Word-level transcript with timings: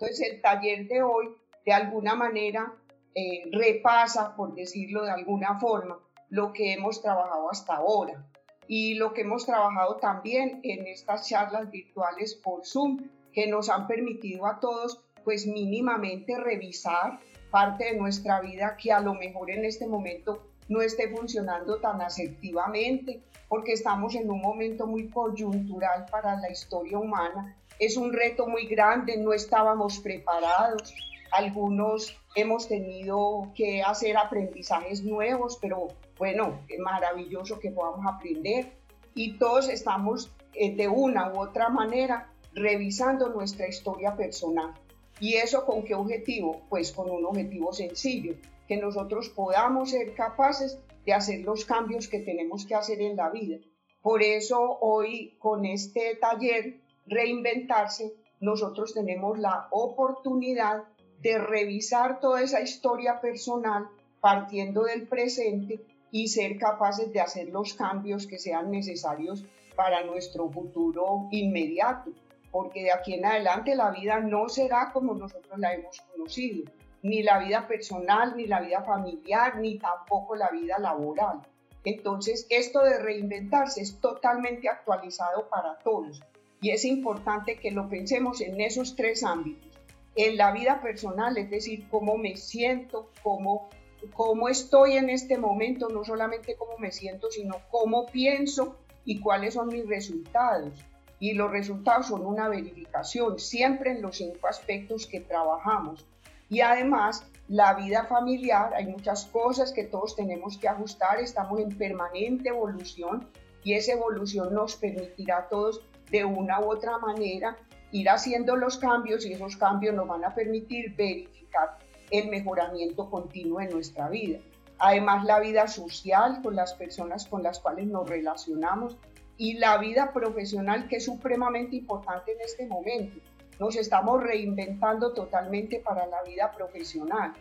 Entonces 0.00 0.20
el 0.20 0.40
taller 0.40 0.86
de 0.86 1.02
hoy 1.02 1.28
de 1.66 1.72
alguna 1.72 2.14
manera 2.14 2.72
eh, 3.16 3.42
repasa, 3.50 4.36
por 4.36 4.54
decirlo 4.54 5.02
de 5.02 5.10
alguna 5.10 5.58
forma, 5.58 5.98
lo 6.30 6.52
que 6.52 6.72
hemos 6.72 7.02
trabajado 7.02 7.50
hasta 7.50 7.74
ahora 7.74 8.24
y 8.68 8.94
lo 8.94 9.12
que 9.12 9.22
hemos 9.22 9.44
trabajado 9.44 9.96
también 9.96 10.60
en 10.62 10.86
estas 10.86 11.28
charlas 11.28 11.68
virtuales 11.70 12.36
por 12.36 12.64
Zoom 12.64 13.08
que 13.32 13.48
nos 13.48 13.70
han 13.70 13.88
permitido 13.88 14.46
a 14.46 14.60
todos 14.60 15.02
pues 15.24 15.46
mínimamente 15.46 16.38
revisar 16.38 17.18
parte 17.50 17.86
de 17.86 17.96
nuestra 17.96 18.40
vida 18.40 18.76
que 18.80 18.92
a 18.92 19.00
lo 19.00 19.14
mejor 19.14 19.50
en 19.50 19.64
este 19.64 19.88
momento 19.88 20.46
no 20.68 20.80
esté 20.80 21.08
funcionando 21.08 21.80
tan 21.80 22.00
asertivamente, 22.00 23.22
porque 23.48 23.72
estamos 23.72 24.14
en 24.14 24.30
un 24.30 24.40
momento 24.40 24.86
muy 24.86 25.08
coyuntural 25.08 26.06
para 26.10 26.36
la 26.36 26.50
historia 26.50 26.98
humana. 26.98 27.56
Es 27.78 27.96
un 27.96 28.12
reto 28.12 28.48
muy 28.48 28.66
grande, 28.66 29.16
no 29.16 29.32
estábamos 29.32 30.00
preparados. 30.00 30.92
Algunos 31.30 32.16
hemos 32.34 32.66
tenido 32.66 33.52
que 33.54 33.82
hacer 33.82 34.16
aprendizajes 34.16 35.04
nuevos, 35.04 35.58
pero 35.60 35.88
bueno, 36.18 36.58
es 36.68 36.80
maravilloso 36.80 37.60
que 37.60 37.70
podamos 37.70 38.04
aprender. 38.06 38.72
Y 39.14 39.38
todos 39.38 39.68
estamos 39.68 40.30
eh, 40.54 40.74
de 40.74 40.88
una 40.88 41.32
u 41.32 41.40
otra 41.40 41.68
manera 41.68 42.32
revisando 42.52 43.28
nuestra 43.28 43.68
historia 43.68 44.16
personal. 44.16 44.74
¿Y 45.20 45.34
eso 45.34 45.64
con 45.64 45.84
qué 45.84 45.94
objetivo? 45.94 46.62
Pues 46.68 46.90
con 46.90 47.10
un 47.10 47.24
objetivo 47.26 47.72
sencillo, 47.72 48.34
que 48.66 48.76
nosotros 48.76 49.28
podamos 49.28 49.90
ser 49.90 50.14
capaces 50.14 50.78
de 51.04 51.12
hacer 51.12 51.40
los 51.40 51.64
cambios 51.64 52.08
que 52.08 52.20
tenemos 52.20 52.66
que 52.66 52.74
hacer 52.74 53.00
en 53.00 53.16
la 53.16 53.30
vida. 53.30 53.58
Por 54.02 54.22
eso 54.22 54.78
hoy 54.80 55.36
con 55.38 55.64
este 55.64 56.16
taller 56.16 56.80
Reinventarse, 57.08 58.14
nosotros 58.40 58.94
tenemos 58.94 59.38
la 59.38 59.68
oportunidad 59.70 60.84
de 61.20 61.38
revisar 61.38 62.20
toda 62.20 62.42
esa 62.42 62.60
historia 62.60 63.20
personal 63.20 63.88
partiendo 64.20 64.84
del 64.84 65.08
presente 65.08 65.80
y 66.10 66.28
ser 66.28 66.58
capaces 66.58 67.12
de 67.12 67.20
hacer 67.20 67.48
los 67.48 67.74
cambios 67.74 68.26
que 68.26 68.38
sean 68.38 68.70
necesarios 68.70 69.44
para 69.74 70.04
nuestro 70.04 70.48
futuro 70.48 71.28
inmediato, 71.30 72.10
porque 72.50 72.82
de 72.82 72.92
aquí 72.92 73.14
en 73.14 73.26
adelante 73.26 73.74
la 73.74 73.90
vida 73.90 74.20
no 74.20 74.48
será 74.48 74.90
como 74.92 75.14
nosotros 75.14 75.58
la 75.58 75.74
hemos 75.74 76.00
conocido 76.00 76.70
ni 77.02 77.22
la 77.22 77.38
vida 77.38 77.66
personal, 77.68 78.36
ni 78.36 78.46
la 78.46 78.60
vida 78.60 78.82
familiar, 78.82 79.56
ni 79.58 79.78
tampoco 79.78 80.34
la 80.34 80.50
vida 80.50 80.78
laboral. 80.78 81.42
Entonces, 81.84 82.46
esto 82.50 82.82
de 82.82 82.98
reinventarse 82.98 83.80
es 83.80 84.00
totalmente 84.00 84.68
actualizado 84.68 85.48
para 85.48 85.78
todos 85.78 86.20
y 86.60 86.70
es 86.70 86.84
importante 86.84 87.56
que 87.56 87.70
lo 87.70 87.88
pensemos 87.88 88.40
en 88.40 88.60
esos 88.60 88.96
tres 88.96 89.22
ámbitos. 89.22 89.68
En 90.16 90.36
la 90.36 90.52
vida 90.52 90.80
personal, 90.80 91.36
es 91.38 91.50
decir, 91.50 91.86
cómo 91.90 92.16
me 92.16 92.36
siento, 92.36 93.10
cómo, 93.22 93.68
cómo 94.12 94.48
estoy 94.48 94.94
en 94.94 95.10
este 95.10 95.38
momento, 95.38 95.88
no 95.88 96.04
solamente 96.04 96.56
cómo 96.56 96.76
me 96.78 96.90
siento, 96.90 97.30
sino 97.30 97.56
cómo 97.70 98.06
pienso 98.06 98.76
y 99.04 99.20
cuáles 99.20 99.54
son 99.54 99.68
mis 99.68 99.86
resultados. 99.86 100.72
Y 101.20 101.34
los 101.34 101.50
resultados 101.50 102.06
son 102.06 102.26
una 102.26 102.48
verificación 102.48 103.38
siempre 103.38 103.92
en 103.92 104.02
los 104.02 104.16
cinco 104.16 104.48
aspectos 104.48 105.06
que 105.06 105.20
trabajamos 105.20 106.06
y 106.50 106.60
además, 106.60 107.26
la 107.48 107.74
vida 107.74 108.04
familiar, 108.04 108.72
hay 108.74 108.86
muchas 108.86 109.26
cosas 109.26 109.72
que 109.72 109.84
todos 109.84 110.16
tenemos 110.16 110.56
que 110.56 110.68
ajustar, 110.68 111.20
estamos 111.20 111.60
en 111.60 111.76
permanente 111.76 112.48
evolución 112.48 113.28
y 113.62 113.74
esa 113.74 113.92
evolución 113.92 114.54
nos 114.54 114.76
permitirá 114.76 115.38
a 115.38 115.48
todos 115.48 115.82
de 116.10 116.24
una 116.24 116.60
u 116.60 116.70
otra 116.70 116.98
manera 116.98 117.56
ir 117.90 118.08
haciendo 118.08 118.56
los 118.56 118.78
cambios 118.78 119.24
y 119.24 119.32
esos 119.32 119.56
cambios 119.56 119.94
nos 119.94 120.06
van 120.06 120.24
a 120.24 120.34
permitir 120.34 120.94
verificar 120.94 121.78
el 122.10 122.28
mejoramiento 122.28 123.08
continuo 123.10 123.60
en 123.60 123.70
nuestra 123.70 124.08
vida. 124.08 124.38
Además, 124.78 125.24
la 125.24 125.40
vida 125.40 125.66
social 125.66 126.40
con 126.42 126.54
las 126.54 126.74
personas 126.74 127.26
con 127.26 127.42
las 127.42 127.58
cuales 127.58 127.86
nos 127.86 128.08
relacionamos 128.08 128.96
y 129.36 129.54
la 129.54 129.78
vida 129.78 130.12
profesional 130.12 130.88
que 130.88 130.96
es 130.96 131.04
supremamente 131.04 131.76
importante 131.76 132.32
en 132.32 132.40
este 132.40 132.66
momento 132.66 133.20
nos 133.58 133.76
estamos 133.76 134.22
reinventando 134.22 135.12
totalmente 135.12 135.80
para 135.80 136.06
la 136.06 136.22
vida 136.22 136.52
profesional 136.52 137.32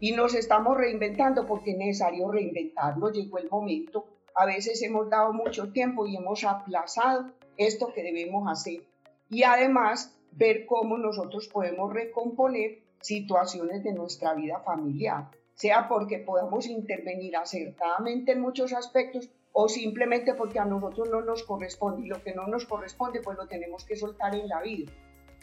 y 0.00 0.12
nos 0.12 0.34
estamos 0.34 0.76
reinventando 0.76 1.46
porque 1.46 1.72
es 1.72 1.78
necesario 1.78 2.30
reinventarlo. 2.30 3.10
Llegó 3.10 3.38
el 3.38 3.48
momento. 3.48 4.06
A 4.34 4.46
veces 4.46 4.82
hemos 4.82 5.08
dado 5.08 5.32
mucho 5.32 5.72
tiempo 5.72 6.06
y 6.06 6.16
hemos 6.16 6.44
aplazado 6.44 7.30
esto 7.56 7.92
que 7.92 8.02
debemos 8.02 8.50
hacer. 8.50 8.82
Y 9.28 9.42
además 9.42 10.16
ver 10.32 10.66
cómo 10.66 10.98
nosotros 10.98 11.48
podemos 11.48 11.92
recomponer 11.92 12.78
situaciones 13.00 13.84
de 13.84 13.92
nuestra 13.92 14.34
vida 14.34 14.60
familiar, 14.60 15.30
sea 15.54 15.88
porque 15.88 16.18
podamos 16.18 16.66
intervenir 16.66 17.36
acertadamente 17.36 18.32
en 18.32 18.40
muchos 18.40 18.72
aspectos 18.72 19.30
o 19.52 19.68
simplemente 19.68 20.34
porque 20.34 20.58
a 20.58 20.64
nosotros 20.64 21.08
no 21.10 21.20
nos 21.20 21.44
corresponde 21.44 22.02
y 22.02 22.08
lo 22.08 22.22
que 22.22 22.34
no 22.34 22.46
nos 22.46 22.66
corresponde 22.66 23.20
pues 23.20 23.38
lo 23.38 23.46
tenemos 23.46 23.84
que 23.84 23.96
soltar 23.96 24.34
en 24.34 24.48
la 24.48 24.60
vida. 24.62 24.90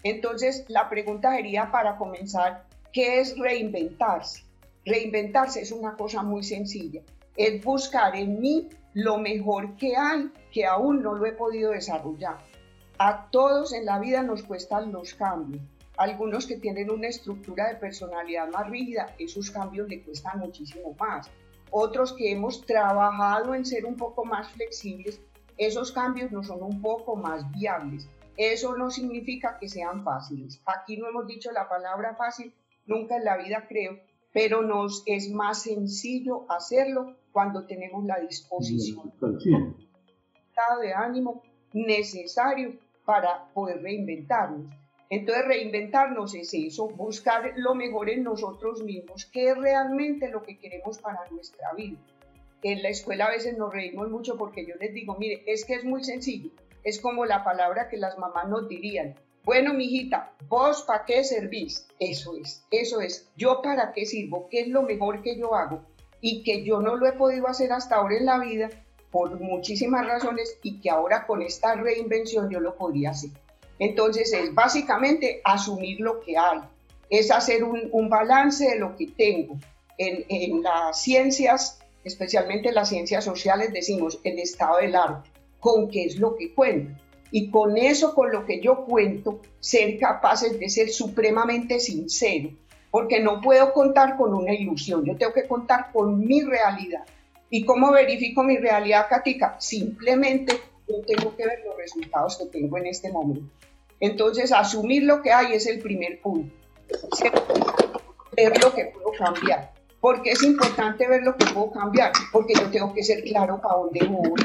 Entonces, 0.03 0.66
la 0.67 0.89
pregunta 0.89 1.35
sería 1.35 1.72
para 1.72 1.97
comenzar, 1.97 2.66
¿qué 2.91 3.19
es 3.19 3.38
reinventarse? 3.38 4.43
Reinventarse 4.83 5.61
es 5.61 5.72
una 5.72 5.95
cosa 5.95 6.23
muy 6.23 6.43
sencilla, 6.43 7.03
es 7.38 7.63
buscar 7.63 8.16
en 8.16 8.41
mí 8.41 8.69
lo 8.94 9.18
mejor 9.18 9.75
que 9.78 9.96
hay 9.96 10.31
que 10.52 10.66
aún 10.66 11.02
no 11.02 11.16
lo 11.16 11.25
he 11.25 11.31
podido 11.31 11.72
desarrollar. 11.72 12.38
A 12.97 13.29
todos 13.31 13.74
en 13.74 13.85
la 13.85 14.00
vida 14.00 14.22
nos 14.22 14.44
cuestan 14.44 14.91
los 14.91 15.13
cambios. 15.13 15.62
Algunos 15.97 16.46
que 16.46 16.57
tienen 16.57 16.90
una 16.90 17.07
estructura 17.07 17.68
de 17.69 17.75
personalidad 17.75 18.50
más 18.50 18.69
rígida, 18.69 19.16
esos 19.18 19.52
cambios 19.52 19.88
le 19.88 20.03
cuestan 20.03 20.40
muchísimo 20.40 20.96
más. 21.00 21.29
Otros 21.69 22.13
que 22.13 22.31
hemos 22.31 22.66
trabajado 22.66 23.56
en 23.56 23.66
ser 23.66 23.85
un 23.85 23.96
poco 23.96 24.25
más 24.25 24.50
flexibles, 24.52 25.22
esos 25.58 25.91
cambios 25.91 26.31
no 26.31 26.44
son 26.44 26.63
un 26.63 26.81
poco 26.81 27.16
más 27.16 27.50
viables. 27.52 28.09
Eso 28.35 28.75
no 28.75 28.90
significa 28.90 29.58
que 29.59 29.69
sean 29.69 30.03
fáciles. 30.03 30.62
Aquí 30.66 30.97
no 30.97 31.08
hemos 31.08 31.28
dicho 31.28 31.52
la 31.52 31.69
palabra 31.69 32.16
fácil, 32.16 32.53
nunca 32.85 33.18
en 33.18 33.25
la 33.25 33.38
vida 33.38 33.66
creo, 33.68 34.00
pero 34.33 34.61
nos 34.61 35.03
es 35.05 35.29
más 35.29 35.63
sencillo 35.63 36.45
hacerlo 36.49 37.15
cuando 37.31 37.65
tenemos 37.65 38.05
la 38.05 38.19
disposición, 38.19 39.13
el 39.21 39.75
estado 40.49 40.81
de 40.81 40.93
ánimo 40.93 41.43
necesario 41.73 42.77
para 43.05 43.51
poder 43.53 43.81
reinventarnos. 43.81 44.73
Entonces, 45.09 45.45
reinventarnos 45.45 46.33
es 46.35 46.53
eso, 46.53 46.87
buscar 46.87 47.53
lo 47.57 47.75
mejor 47.75 48.09
en 48.09 48.23
nosotros 48.23 48.81
mismos, 48.83 49.25
qué 49.25 49.49
es 49.49 49.57
realmente 49.57 50.29
lo 50.29 50.41
que 50.41 50.57
queremos 50.57 50.99
para 50.99 51.29
nuestra 51.29 51.73
vida. 51.73 51.97
En 52.63 52.81
la 52.81 52.89
escuela 52.89 53.25
a 53.25 53.31
veces 53.31 53.57
nos 53.57 53.73
reímos 53.73 54.09
mucho 54.09 54.37
porque 54.37 54.65
yo 54.65 54.75
les 54.75 54.93
digo, 54.93 55.17
mire, 55.17 55.43
es 55.47 55.65
que 55.65 55.73
es 55.73 55.83
muy 55.83 56.03
sencillo, 56.03 56.51
es 56.83 57.01
como 57.01 57.25
la 57.25 57.43
palabra 57.43 57.89
que 57.89 57.97
las 57.97 58.17
mamás 58.17 58.47
nos 58.47 58.69
dirían. 58.69 59.15
Bueno, 59.44 59.74
mijita, 59.74 60.34
¿vos 60.47 60.84
para 60.84 61.03
qué 61.06 61.24
servís? 61.24 61.88
Eso 62.00 62.35
es, 62.38 62.63
eso 62.69 63.02
es. 63.02 63.28
¿Yo 63.35 63.62
para 63.63 63.91
qué 63.91 64.06
sirvo? 64.06 64.47
¿Qué 64.50 64.62
es 64.62 64.68
lo 64.68 64.84
mejor 64.84 65.24
que 65.24 65.35
yo 65.35 65.56
hago? 65.56 65.81
Y 66.22 66.44
que 66.44 66.63
yo 66.63 66.79
no 66.79 66.96
lo 66.96 67.07
he 67.07 67.13
podido 67.13 67.47
hacer 67.47 67.72
hasta 67.72 67.96
ahora 67.96 68.18
en 68.18 68.28
la 68.28 68.38
vida 68.38 68.69
por 69.09 69.40
muchísimas 69.40 70.06
razones 70.06 70.57
y 70.62 70.79
que 70.79 70.91
ahora 70.91 71.25
con 71.25 71.41
esta 71.41 71.74
reinvención 71.74 72.52
yo 72.52 72.59
lo 72.59 72.75
podría 72.75 73.09
hacer. 73.09 73.31
Entonces 73.79 74.31
es 74.31 74.53
básicamente 74.53 75.41
asumir 75.44 76.00
lo 76.02 76.19
que 76.22 76.38
hay, 76.38 76.59
es 77.09 77.31
hacer 77.31 77.63
un, 77.63 78.09
balance 78.09 78.63
de 78.63 78.78
lo 78.78 78.96
que 78.96 79.08
tengo. 79.08 79.58
En, 79.97 80.23
en 80.29 80.62
las 80.62 81.02
ciencias, 81.02 81.79
especialmente 82.03 82.72
las 82.72 82.90
ciencias 82.90 83.25
sociales, 83.25 83.73
decimos 83.73 84.19
el 84.23 84.38
estado 84.38 84.78
del 84.78 84.96
arte 84.96 85.29
con 85.59 85.90
qué 85.90 86.06
es 86.06 86.18
lo 86.18 86.35
que 86.35 86.53
cuento. 86.53 87.00
Y 87.31 87.49
con 87.49 87.77
eso, 87.77 88.13
con 88.13 88.31
lo 88.31 88.45
que 88.45 88.59
yo 88.59 88.83
cuento, 88.85 89.39
ser 89.59 89.97
capaces 89.97 90.59
de 90.59 90.69
ser 90.69 90.89
supremamente 90.89 91.79
sincero, 91.79 92.49
porque 92.91 93.22
no 93.22 93.39
puedo 93.39 93.72
contar 93.72 94.17
con 94.17 94.33
una 94.33 94.53
ilusión, 94.53 95.05
yo 95.05 95.16
tengo 95.16 95.33
que 95.33 95.47
contar 95.47 95.91
con 95.93 96.19
mi 96.19 96.41
realidad. 96.41 97.05
¿Y 97.49 97.66
cómo 97.66 97.91
verifico 97.91 98.43
mi 98.43 98.57
realidad, 98.57 99.07
Katica? 99.09 99.55
Simplemente 99.59 100.59
yo 100.87 101.01
tengo 101.05 101.35
que 101.35 101.45
ver 101.45 101.59
los 101.66 101.78
resultados 101.78 102.37
que 102.37 102.45
tengo 102.45 102.78
en 102.78 102.87
este 102.87 103.11
momento. 103.11 103.49
Entonces, 104.01 104.51
asumir 104.51 105.03
lo 105.03 105.22
que 105.22 105.31
hay 105.31 105.53
es 105.53 105.67
el 105.67 105.79
primer 105.79 106.19
punto. 106.22 106.53
Ver 108.35 108.61
lo 108.61 108.73
que 108.73 108.85
puedo 108.85 109.11
cambiar. 109.17 109.72
porque 110.01 110.31
es 110.31 110.41
importante 110.41 111.07
ver 111.07 111.22
lo 111.22 111.35
que 111.37 111.45
puedo 111.53 111.72
cambiar? 111.72 112.11
Porque 112.31 112.55
yo 112.55 112.72
tengo 112.72 112.91
que 112.93 113.03
ser 113.03 113.23
claro 113.23 113.61
para 113.61 113.75
dónde 113.75 114.03
voy 114.07 114.41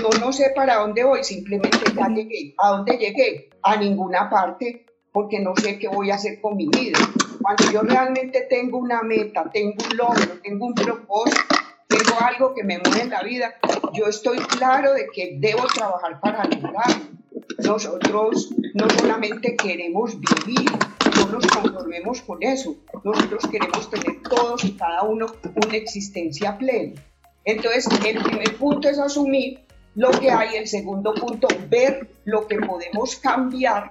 yo 0.00 0.08
no 0.18 0.32
sé 0.32 0.52
para 0.54 0.76
dónde 0.76 1.04
voy, 1.04 1.22
simplemente 1.24 1.78
ya 1.94 2.08
llegué. 2.08 2.54
¿A 2.58 2.70
dónde 2.70 2.96
llegué? 2.96 3.50
A 3.62 3.76
ninguna 3.76 4.30
parte, 4.30 4.86
porque 5.12 5.40
no 5.40 5.54
sé 5.56 5.78
qué 5.78 5.88
voy 5.88 6.10
a 6.10 6.14
hacer 6.14 6.40
con 6.40 6.56
mi 6.56 6.68
vida. 6.68 6.98
Cuando 7.42 7.70
yo 7.72 7.82
realmente 7.82 8.46
tengo 8.48 8.78
una 8.78 9.02
meta, 9.02 9.50
tengo 9.52 9.74
un 9.90 9.96
logro, 9.96 10.40
tengo 10.42 10.66
un 10.66 10.74
propósito, 10.74 11.54
tengo 11.88 12.20
algo 12.20 12.54
que 12.54 12.64
me 12.64 12.78
mueve 12.78 13.02
en 13.02 13.10
la 13.10 13.22
vida, 13.22 13.54
yo 13.92 14.06
estoy 14.06 14.38
claro 14.38 14.92
de 14.92 15.06
que 15.12 15.36
debo 15.38 15.66
trabajar 15.74 16.20
para 16.20 16.44
lograrlo. 16.44 17.04
Nosotros 17.58 18.50
no 18.74 18.88
solamente 18.90 19.56
queremos 19.56 20.16
vivir, 20.18 20.70
nos 21.30 21.46
conformemos 21.46 22.22
con 22.22 22.42
eso. 22.42 22.76
Nosotros 23.04 23.46
queremos 23.50 23.88
tener 23.90 24.22
todos 24.22 24.64
y 24.64 24.72
cada 24.72 25.02
uno 25.02 25.26
una 25.64 25.76
existencia 25.76 26.58
plena. 26.58 27.00
Entonces, 27.44 27.88
el 28.04 28.22
primer 28.22 28.56
punto 28.56 28.88
es 28.88 28.98
asumir 28.98 29.60
lo 29.94 30.10
que 30.10 30.30
hay, 30.30 30.56
el 30.56 30.68
segundo 30.68 31.14
punto, 31.14 31.48
ver 31.68 32.08
lo 32.24 32.46
que 32.46 32.56
podemos 32.56 33.16
cambiar 33.16 33.90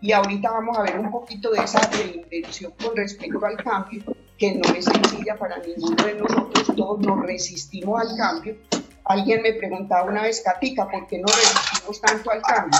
y 0.00 0.12
ahorita 0.12 0.50
vamos 0.50 0.78
a 0.78 0.82
ver 0.82 0.98
un 0.98 1.10
poquito 1.10 1.50
de 1.50 1.62
esa 1.62 1.80
reinvención 1.90 2.72
con 2.82 2.96
respecto 2.96 3.44
al 3.44 3.56
cambio, 3.56 4.04
que 4.36 4.54
no 4.54 4.74
es 4.74 4.84
sencilla 4.84 5.36
para 5.36 5.58
ninguno 5.58 6.04
de 6.04 6.14
nosotros, 6.14 6.76
todos 6.76 7.00
nos 7.00 7.26
resistimos 7.26 8.00
al 8.00 8.16
cambio. 8.16 8.56
Alguien 9.04 9.42
me 9.42 9.54
preguntaba 9.54 10.04
una 10.04 10.22
vez, 10.22 10.40
Katica, 10.42 10.88
¿por 10.88 11.06
qué 11.08 11.18
no 11.18 11.26
resistimos 11.26 12.00
tanto 12.00 12.30
al 12.30 12.42
cambio? 12.42 12.78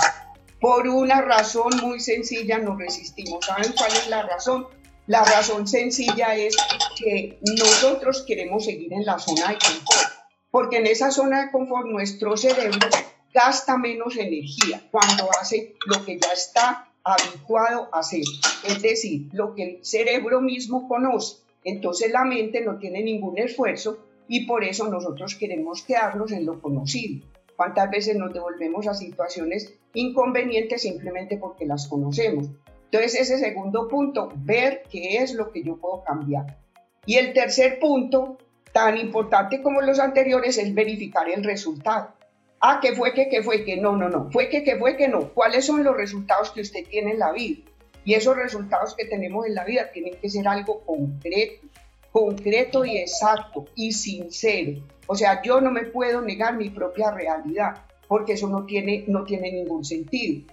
Por 0.61 0.87
una 0.87 1.21
razón 1.21 1.73
muy 1.81 1.99
sencilla 1.99 2.59
nos 2.59 2.77
resistimos. 2.77 3.45
¿Saben 3.45 3.73
cuál 3.77 3.91
es 3.91 4.07
la 4.07 4.23
razón? 4.23 4.67
La 5.07 5.23
razón 5.23 5.67
sencilla 5.67 6.35
es 6.35 6.55
que 6.97 7.39
nosotros 7.41 8.23
queremos 8.27 8.63
seguir 8.65 8.93
en 8.93 9.05
la 9.05 9.17
zona 9.17 9.49
de 9.49 9.57
confort, 9.57 10.08
porque 10.51 10.77
en 10.77 10.87
esa 10.87 11.11
zona 11.11 11.45
de 11.45 11.51
confort 11.51 11.87
nuestro 11.87 12.35
cerebro 12.37 12.87
gasta 13.33 13.77
menos 13.77 14.17
energía 14.17 14.81
cuando 14.91 15.29
hace 15.39 15.75
lo 15.85 16.03
que 16.05 16.19
ya 16.19 16.31
está 16.33 16.87
habituado 17.03 17.89
a 17.91 17.99
hacer, 17.99 18.23
es 18.67 18.81
decir, 18.81 19.29
lo 19.31 19.55
que 19.55 19.63
el 19.63 19.85
cerebro 19.85 20.41
mismo 20.41 20.87
conoce. 20.87 21.37
Entonces 21.63 22.11
la 22.11 22.23
mente 22.23 22.61
no 22.61 22.77
tiene 22.77 23.03
ningún 23.03 23.37
esfuerzo 23.37 24.05
y 24.27 24.45
por 24.45 24.63
eso 24.63 24.87
nosotros 24.87 25.35
queremos 25.35 25.83
quedarnos 25.83 26.31
en 26.31 26.45
lo 26.45 26.61
conocido. 26.61 27.25
¿Cuántas 27.55 27.89
veces 27.89 28.15
nos 28.15 28.33
devolvemos 28.33 28.87
a 28.87 28.93
situaciones 28.93 29.73
inconvenientes 29.93 30.83
simplemente 30.83 31.37
porque 31.37 31.65
las 31.65 31.87
conocemos? 31.87 32.47
Entonces 32.85 33.19
ese 33.19 33.37
segundo 33.37 33.87
punto, 33.87 34.31
ver 34.35 34.83
qué 34.89 35.17
es 35.17 35.33
lo 35.33 35.51
que 35.51 35.63
yo 35.63 35.77
puedo 35.77 36.03
cambiar. 36.03 36.57
Y 37.05 37.15
el 37.15 37.33
tercer 37.33 37.79
punto, 37.79 38.37
tan 38.73 38.97
importante 38.97 39.61
como 39.61 39.81
los 39.81 39.99
anteriores, 39.99 40.57
es 40.57 40.73
verificar 40.73 41.29
el 41.29 41.43
resultado. 41.43 42.13
Ah, 42.61 42.79
que 42.81 42.93
fue 42.93 43.13
que, 43.13 43.29
que 43.29 43.41
fue 43.41 43.63
que, 43.63 43.77
no, 43.77 43.95
no, 43.95 44.09
no, 44.09 44.29
fue 44.31 44.49
que, 44.49 44.63
que 44.63 44.77
fue 44.77 44.97
que 44.97 45.07
no. 45.07 45.29
¿Cuáles 45.29 45.65
son 45.65 45.83
los 45.83 45.95
resultados 45.95 46.51
que 46.51 46.61
usted 46.61 46.85
tiene 46.89 47.11
en 47.11 47.19
la 47.19 47.31
vida? 47.31 47.63
Y 48.03 48.13
esos 48.13 48.35
resultados 48.35 48.95
que 48.95 49.05
tenemos 49.05 49.45
en 49.45 49.55
la 49.55 49.63
vida 49.63 49.91
tienen 49.91 50.15
que 50.19 50.29
ser 50.29 50.47
algo 50.47 50.81
concreto, 50.85 51.67
concreto 52.11 52.85
y 52.85 52.97
exacto 52.97 53.65
y 53.75 53.91
sincero. 53.91 54.81
O 55.07 55.15
sea, 55.15 55.41
yo 55.41 55.61
no 55.61 55.71
me 55.71 55.83
puedo 55.83 56.21
negar 56.21 56.55
mi 56.55 56.69
propia 56.69 57.11
realidad 57.11 57.83
porque 58.07 58.33
eso 58.33 58.49
no 58.49 58.65
tiene, 58.65 59.05
no 59.07 59.23
tiene 59.23 59.51
ningún 59.51 59.85
sentido. 59.85 60.43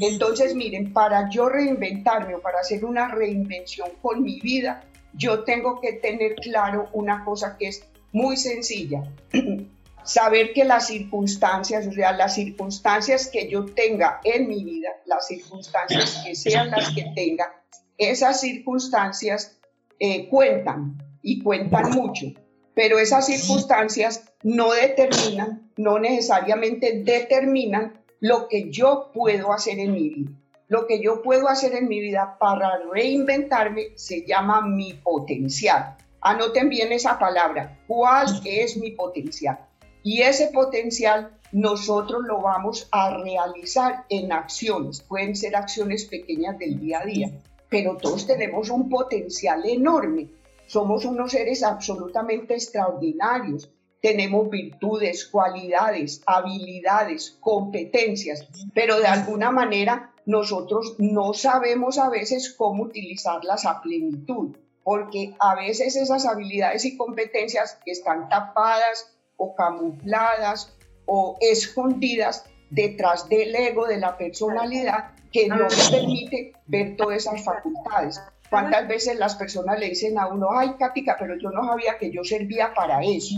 Entonces, 0.00 0.54
miren, 0.54 0.92
para 0.92 1.28
yo 1.28 1.48
reinventarme 1.48 2.36
o 2.36 2.40
para 2.40 2.60
hacer 2.60 2.84
una 2.84 3.08
reinvención 3.08 3.88
con 4.00 4.22
mi 4.22 4.40
vida, 4.40 4.84
yo 5.14 5.44
tengo 5.44 5.80
que 5.80 5.94
tener 5.94 6.34
claro 6.36 6.88
una 6.92 7.24
cosa 7.24 7.56
que 7.58 7.68
es 7.68 7.84
muy 8.12 8.36
sencilla. 8.36 9.04
saber 10.04 10.52
que 10.52 10.64
las 10.64 10.86
circunstancias, 10.86 11.86
o 11.86 11.92
sea, 11.92 12.12
las 12.12 12.34
circunstancias 12.34 13.28
que 13.28 13.48
yo 13.48 13.66
tenga 13.66 14.20
en 14.24 14.48
mi 14.48 14.64
vida, 14.64 14.90
las 15.06 15.26
circunstancias 15.26 16.22
que 16.24 16.34
sean 16.34 16.70
las 16.70 16.94
que 16.94 17.06
tenga, 17.14 17.52
esas 17.98 18.40
circunstancias 18.40 19.58
eh, 19.98 20.28
cuentan 20.28 20.98
y 21.22 21.42
cuentan 21.42 21.90
mucho, 21.90 22.26
pero 22.74 22.98
esas 22.98 23.26
circunstancias 23.26 24.24
no 24.42 24.72
determinan, 24.72 25.70
no 25.76 25.98
necesariamente 25.98 27.02
determinan 27.04 28.00
lo 28.20 28.48
que 28.48 28.70
yo 28.70 29.10
puedo 29.14 29.52
hacer 29.52 29.78
en 29.78 29.92
mi 29.92 30.08
vida. 30.08 30.30
Lo 30.70 30.86
que 30.86 31.02
yo 31.02 31.20
puedo 31.20 31.48
hacer 31.48 31.74
en 31.74 31.88
mi 31.88 31.98
vida 31.98 32.36
para 32.38 32.78
reinventarme 32.92 33.88
se 33.96 34.24
llama 34.24 34.60
mi 34.64 34.92
potencial. 34.94 35.96
Anoten 36.20 36.68
bien 36.68 36.92
esa 36.92 37.18
palabra. 37.18 37.76
¿Cuál 37.88 38.40
es 38.44 38.76
mi 38.76 38.92
potencial? 38.92 39.58
Y 40.04 40.22
ese 40.22 40.46
potencial 40.54 41.36
nosotros 41.50 42.22
lo 42.24 42.40
vamos 42.40 42.88
a 42.92 43.18
realizar 43.18 44.04
en 44.10 44.30
acciones. 44.30 45.00
Pueden 45.00 45.34
ser 45.34 45.56
acciones 45.56 46.04
pequeñas 46.04 46.56
del 46.56 46.78
día 46.78 47.00
a 47.00 47.04
día, 47.04 47.32
pero 47.68 47.96
todos 47.96 48.28
tenemos 48.28 48.70
un 48.70 48.88
potencial 48.88 49.68
enorme. 49.68 50.28
Somos 50.68 51.04
unos 51.04 51.32
seres 51.32 51.64
absolutamente 51.64 52.54
extraordinarios. 52.54 53.68
Tenemos 54.00 54.48
virtudes, 54.48 55.26
cualidades, 55.26 56.22
habilidades, 56.26 57.36
competencias, 57.40 58.46
pero 58.72 59.00
de 59.00 59.08
alguna 59.08 59.50
manera 59.50 60.10
nosotros 60.30 60.94
no 60.98 61.34
sabemos 61.34 61.98
a 61.98 62.08
veces 62.08 62.54
cómo 62.56 62.84
utilizarlas 62.84 63.66
a 63.66 63.82
plenitud, 63.82 64.56
porque 64.84 65.34
a 65.40 65.56
veces 65.56 65.96
esas 65.96 66.24
habilidades 66.24 66.84
y 66.84 66.96
competencias 66.96 67.78
están 67.84 68.28
tapadas 68.28 69.12
o 69.36 69.54
camufladas 69.54 70.72
o 71.06 71.36
escondidas 71.40 72.44
detrás 72.70 73.28
del 73.28 73.54
ego 73.56 73.86
de 73.86 73.98
la 73.98 74.16
personalidad 74.16 75.10
que 75.32 75.48
no 75.48 75.68
le 75.68 75.90
permite 75.90 76.52
ver 76.66 76.96
todas 76.96 77.18
esas 77.18 77.44
facultades. 77.44 78.20
¿Cuántas 78.48 78.86
veces 78.86 79.16
las 79.18 79.34
personas 79.34 79.78
le 79.78 79.88
dicen 79.88 80.18
a 80.18 80.28
uno, 80.28 80.48
ay, 80.52 80.74
Cática, 80.78 81.16
pero 81.18 81.36
yo 81.38 81.50
no 81.50 81.64
sabía 81.64 81.98
que 81.98 82.10
yo 82.10 82.22
servía 82.24 82.72
para 82.74 83.02
eso? 83.02 83.36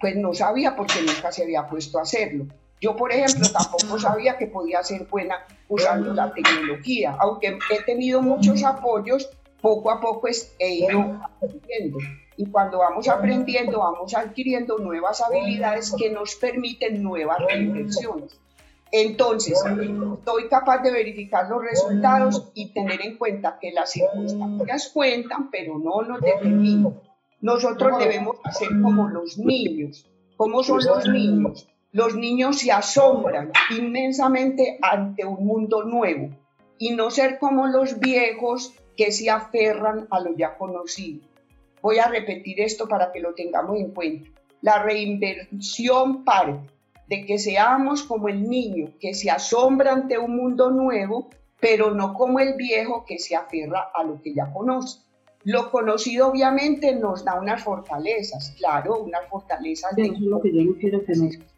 Pues 0.00 0.16
no 0.16 0.34
sabía 0.34 0.76
porque 0.76 1.00
nunca 1.02 1.32
se 1.32 1.42
había 1.42 1.66
puesto 1.66 1.98
a 1.98 2.02
hacerlo. 2.02 2.46
Yo, 2.84 2.94
por 2.94 3.10
ejemplo, 3.10 3.48
tampoco 3.50 3.98
sabía 3.98 4.36
que 4.36 4.46
podía 4.46 4.82
ser 4.82 5.06
buena 5.06 5.36
usando 5.70 6.12
la 6.12 6.30
tecnología, 6.34 7.16
aunque 7.18 7.58
he 7.70 7.82
tenido 7.84 8.20
muchos 8.20 8.62
apoyos, 8.62 9.30
poco 9.62 9.90
a 9.90 10.02
poco 10.02 10.28
he 10.58 10.74
ido 10.74 11.18
aprendiendo 11.24 11.96
y 12.36 12.44
cuando 12.44 12.80
vamos 12.80 13.08
aprendiendo, 13.08 13.78
vamos 13.78 14.12
adquiriendo 14.14 14.76
nuevas 14.76 15.22
habilidades 15.22 15.94
que 15.96 16.10
nos 16.10 16.34
permiten 16.34 17.02
nuevas 17.02 17.38
reinvenciones. 17.46 18.38
Entonces, 18.92 19.58
soy 20.26 20.48
capaz 20.50 20.82
de 20.82 20.92
verificar 20.92 21.48
los 21.48 21.62
resultados 21.62 22.50
y 22.52 22.74
tener 22.74 23.00
en 23.00 23.16
cuenta 23.16 23.58
que 23.58 23.72
las 23.72 23.92
circunstancias 23.92 24.90
cuentan, 24.92 25.50
pero 25.50 25.78
no 25.78 26.02
nos 26.02 26.20
determinan. 26.20 27.00
Nosotros 27.40 27.98
debemos 27.98 28.36
hacer 28.44 28.68
como 28.82 29.08
los 29.08 29.38
niños. 29.38 30.06
¿Cómo 30.36 30.62
son 30.62 30.84
los 30.84 31.08
niños? 31.08 31.66
Los 31.94 32.16
niños 32.16 32.58
se 32.58 32.72
asombran 32.72 33.52
inmensamente 33.70 34.80
ante 34.82 35.24
un 35.24 35.46
mundo 35.46 35.84
nuevo 35.84 36.28
y 36.76 36.90
no 36.90 37.08
ser 37.12 37.38
como 37.38 37.68
los 37.68 38.00
viejos 38.00 38.74
que 38.96 39.12
se 39.12 39.30
aferran 39.30 40.08
a 40.10 40.18
lo 40.18 40.36
ya 40.36 40.58
conocido. 40.58 41.20
Voy 41.82 41.98
a 41.98 42.08
repetir 42.08 42.60
esto 42.60 42.88
para 42.88 43.12
que 43.12 43.20
lo 43.20 43.32
tengamos 43.34 43.78
en 43.78 43.92
cuenta. 43.92 44.28
La 44.60 44.82
reinversión 44.82 46.24
parte 46.24 46.68
de 47.06 47.24
que 47.26 47.38
seamos 47.38 48.02
como 48.02 48.28
el 48.28 48.50
niño 48.50 48.88
que 48.98 49.14
se 49.14 49.30
asombra 49.30 49.92
ante 49.92 50.18
un 50.18 50.34
mundo 50.34 50.72
nuevo, 50.72 51.30
pero 51.60 51.92
no 51.92 52.14
como 52.14 52.40
el 52.40 52.54
viejo 52.54 53.04
que 53.06 53.20
se 53.20 53.36
aferra 53.36 53.92
a 53.94 54.02
lo 54.02 54.20
que 54.20 54.34
ya 54.34 54.52
conoce. 54.52 54.98
Lo 55.44 55.70
conocido 55.70 56.26
obviamente 56.26 56.92
nos 56.96 57.24
da 57.24 57.38
unas 57.38 57.62
fortalezas, 57.62 58.52
claro, 58.58 58.98
unas 58.98 59.28
fortalezas 59.28 59.94
de 59.94 60.08
lo 60.18 60.40
que 60.40 60.52
yo 60.52 60.76
quiero 60.76 61.00
tener. 61.02 61.53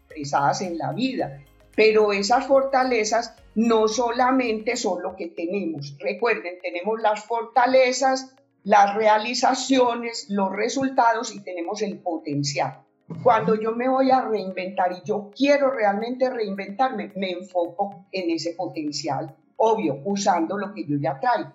En 0.60 0.78
la 0.78 0.92
vida, 0.92 1.42
pero 1.74 2.12
esas 2.12 2.46
fortalezas 2.46 3.34
no 3.54 3.88
solamente 3.88 4.76
son 4.76 5.02
lo 5.02 5.16
que 5.16 5.28
tenemos. 5.28 5.96
Recuerden, 5.98 6.58
tenemos 6.62 7.00
las 7.00 7.24
fortalezas 7.24 8.36
las 8.66 8.96
realizaciones, 8.96 10.26
los 10.28 10.50
resultados 10.50 11.32
y 11.32 11.38
tenemos 11.38 11.82
el 11.82 12.00
potencial. 12.00 12.82
Cuando 13.22 13.54
yo 13.54 13.70
me 13.76 13.88
voy 13.88 14.10
a 14.10 14.22
reinventar 14.22 14.90
y 14.90 15.06
yo 15.06 15.30
quiero 15.36 15.70
realmente 15.70 16.28
reinventarme, 16.28 17.12
me 17.14 17.30
enfoco 17.30 18.06
en 18.10 18.28
ese 18.30 18.54
potencial, 18.54 19.36
obvio, 19.56 20.00
usando 20.04 20.58
lo 20.58 20.74
que 20.74 20.84
yo 20.84 20.96
ya 21.00 21.20
traigo. 21.20 21.52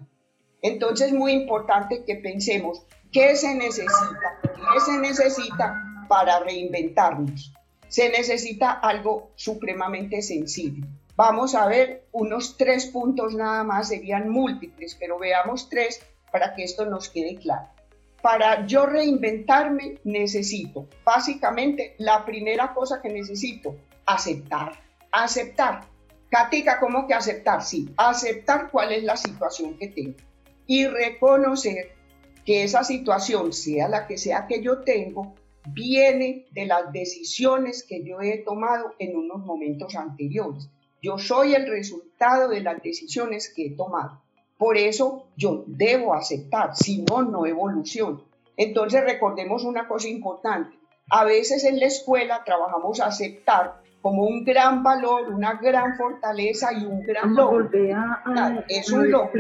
Entonces 0.61 1.07
es 1.07 1.13
muy 1.13 1.33
importante 1.33 2.05
que 2.05 2.15
pensemos 2.15 2.85
qué 3.11 3.35
se 3.35 3.55
necesita, 3.55 4.39
qué 4.43 4.79
se 4.79 4.97
necesita 4.99 5.83
para 6.07 6.39
reinventarnos. 6.39 7.53
Se 7.91 8.07
necesita 8.07 8.71
algo 8.71 9.33
supremamente 9.36 10.21
sencillo. 10.21 10.86
Vamos 11.17 11.55
a 11.55 11.67
ver 11.67 12.05
unos 12.13 12.55
tres 12.55 12.86
puntos 12.86 13.36
nada 13.36 13.65
más, 13.65 13.89
serían 13.89 14.29
múltiples, 14.29 14.95
pero 14.95 15.19
veamos 15.19 15.67
tres 15.67 16.01
para 16.31 16.55
que 16.55 16.63
esto 16.63 16.86
nos 16.86 17.10
quede 17.10 17.36
claro. 17.36 17.67
Para 18.21 18.65
yo 18.65 18.86
reinventarme 18.86 19.95
necesito, 20.05 20.88
básicamente, 21.03 21.95
la 21.98 22.24
primera 22.24 22.74
cosa 22.74 23.01
que 23.01 23.10
necesito, 23.10 23.75
aceptar. 24.05 24.71
Aceptar. 25.12 25.81
Katica, 26.29 26.79
¿cómo 26.79 27.05
que 27.07 27.13
aceptar? 27.13 27.62
Sí, 27.62 27.89
aceptar 27.98 28.71
cuál 28.71 28.93
es 28.93 29.03
la 29.03 29.17
situación 29.17 29.77
que 29.77 29.89
tengo 29.89 30.15
y 30.65 30.88
reconocer 30.88 31.91
que 32.45 32.63
esa 32.63 32.86
situación, 32.86 33.51
sea 33.51 33.89
la 33.89 34.07
que 34.07 34.17
sea 34.17 34.48
que 34.48 34.63
yo 34.63 34.79
tengo, 34.79 35.36
viene 35.65 36.45
de 36.51 36.65
las 36.65 36.91
decisiones 36.91 37.83
que 37.83 38.03
yo 38.03 38.21
he 38.21 38.39
tomado 38.39 38.93
en 38.99 39.15
unos 39.15 39.45
momentos 39.45 39.95
anteriores. 39.95 40.69
Yo 41.01 41.17
soy 41.17 41.55
el 41.55 41.67
resultado 41.67 42.49
de 42.49 42.61
las 42.61 42.81
decisiones 42.81 43.51
que 43.53 43.67
he 43.67 43.71
tomado. 43.71 44.21
Por 44.57 44.77
eso 44.77 45.25
yo 45.35 45.63
debo 45.65 46.13
aceptar, 46.13 46.75
si 46.75 47.03
no, 47.03 47.23
no 47.23 47.45
evolución. 47.45 48.23
Entonces 48.57 49.03
recordemos 49.03 49.63
una 49.63 49.87
cosa 49.87 50.07
importante. 50.07 50.77
A 51.09 51.25
veces 51.25 51.63
en 51.63 51.79
la 51.79 51.87
escuela 51.87 52.43
trabajamos 52.45 52.99
aceptar 52.99 53.80
como 54.01 54.24
un 54.24 54.43
gran 54.43 54.81
valor, 54.81 55.29
una 55.29 55.53
gran 55.53 55.96
fortaleza 55.96 56.74
y 56.74 56.86
un 56.86 57.03
gran 57.03 57.36
logro. 57.36 57.70
es 58.67 58.91
un 58.91 59.12
logro 59.12 59.31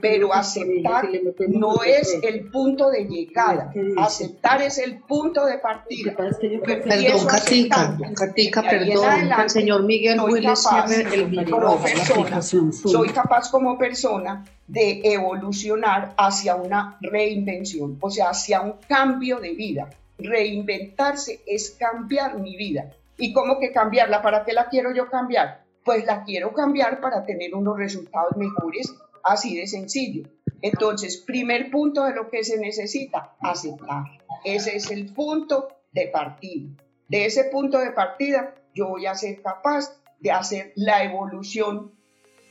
pero 0.00 0.34
aceptar 0.34 1.08
no 1.48 1.82
es 1.82 2.18
el 2.22 2.50
punto 2.50 2.90
de 2.90 3.04
llegada, 3.04 3.72
aceptar 3.96 4.60
es 4.62 4.78
el 4.78 4.98
punto 4.98 5.46
de 5.46 5.58
partida. 5.58 6.14
Perdón, 6.14 7.26
Catica, 7.26 7.98
Catica, 8.14 8.62
perdón, 8.62 9.30
el 9.42 9.50
señor 9.50 9.84
Miguel 9.84 10.20
Willis 10.20 10.66
el 11.12 11.46
persona, 11.82 12.42
Soy 12.42 13.08
capaz 13.10 13.50
como 13.50 13.78
persona 13.78 14.44
de 14.66 15.00
evolucionar 15.04 16.12
hacia 16.18 16.56
una 16.56 16.98
reinvención, 17.00 17.96
o 18.00 18.10
sea, 18.10 18.30
hacia 18.30 18.60
un 18.60 18.74
cambio 18.86 19.38
de 19.38 19.54
vida. 19.54 19.90
Reinventarse 20.18 21.40
es 21.46 21.76
cambiar 21.78 22.38
mi 22.38 22.56
vida 22.56 22.90
¿Y 23.18 23.32
cómo 23.32 23.58
que 23.58 23.72
cambiarla? 23.72 24.22
¿Para 24.22 24.44
qué 24.44 24.52
la 24.52 24.68
quiero 24.68 24.94
yo 24.94 25.08
cambiar? 25.08 25.64
Pues 25.84 26.04
la 26.04 26.24
quiero 26.24 26.52
cambiar 26.52 27.00
para 27.00 27.24
tener 27.24 27.54
unos 27.54 27.78
resultados 27.78 28.36
mejores, 28.36 28.94
así 29.24 29.56
de 29.56 29.66
sencillo. 29.66 30.28
Entonces, 30.62 31.18
primer 31.18 31.70
punto 31.70 32.04
de 32.04 32.14
lo 32.14 32.28
que 32.28 32.44
se 32.44 32.58
necesita, 32.58 33.36
aceptar. 33.40 34.04
Ese 34.44 34.76
es 34.76 34.90
el 34.90 35.12
punto 35.12 35.68
de 35.92 36.08
partida. 36.08 36.70
De 37.08 37.24
ese 37.24 37.44
punto 37.44 37.78
de 37.78 37.92
partida, 37.92 38.54
yo 38.74 38.88
voy 38.88 39.06
a 39.06 39.14
ser 39.14 39.40
capaz 39.42 40.00
de 40.20 40.32
hacer 40.32 40.72
la 40.76 41.04
evolución 41.04 41.92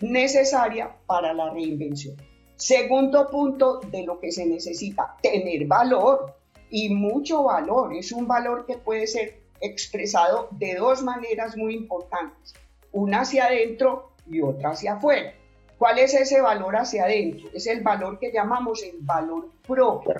necesaria 0.01 0.95
para 1.05 1.33
la 1.33 1.51
reinvención. 1.51 2.15
Segundo 2.55 3.29
punto 3.29 3.79
de 3.79 4.03
lo 4.03 4.19
que 4.19 4.31
se 4.31 4.45
necesita, 4.45 5.17
tener 5.21 5.65
valor 5.65 6.37
y 6.69 6.89
mucho 6.89 7.43
valor. 7.43 7.93
Es 7.93 8.11
un 8.11 8.27
valor 8.27 8.65
que 8.65 8.77
puede 8.77 9.07
ser 9.07 9.44
expresado 9.65 10.47
de 10.51 10.75
dos 10.75 11.03
maneras 11.03 11.57
muy 11.57 11.75
importantes, 11.75 12.53
una 12.91 13.21
hacia 13.21 13.45
adentro 13.45 14.11
y 14.27 14.41
otra 14.41 14.71
hacia 14.71 14.93
afuera. 14.93 15.33
¿Cuál 15.77 15.99
es 15.99 16.13
ese 16.13 16.41
valor 16.41 16.77
hacia 16.77 17.03
adentro? 17.03 17.49
Es 17.53 17.67
el 17.67 17.81
valor 17.81 18.17
que 18.17 18.31
llamamos 18.31 18.81
el 18.83 18.97
valor 19.01 19.49
propio. 19.67 20.13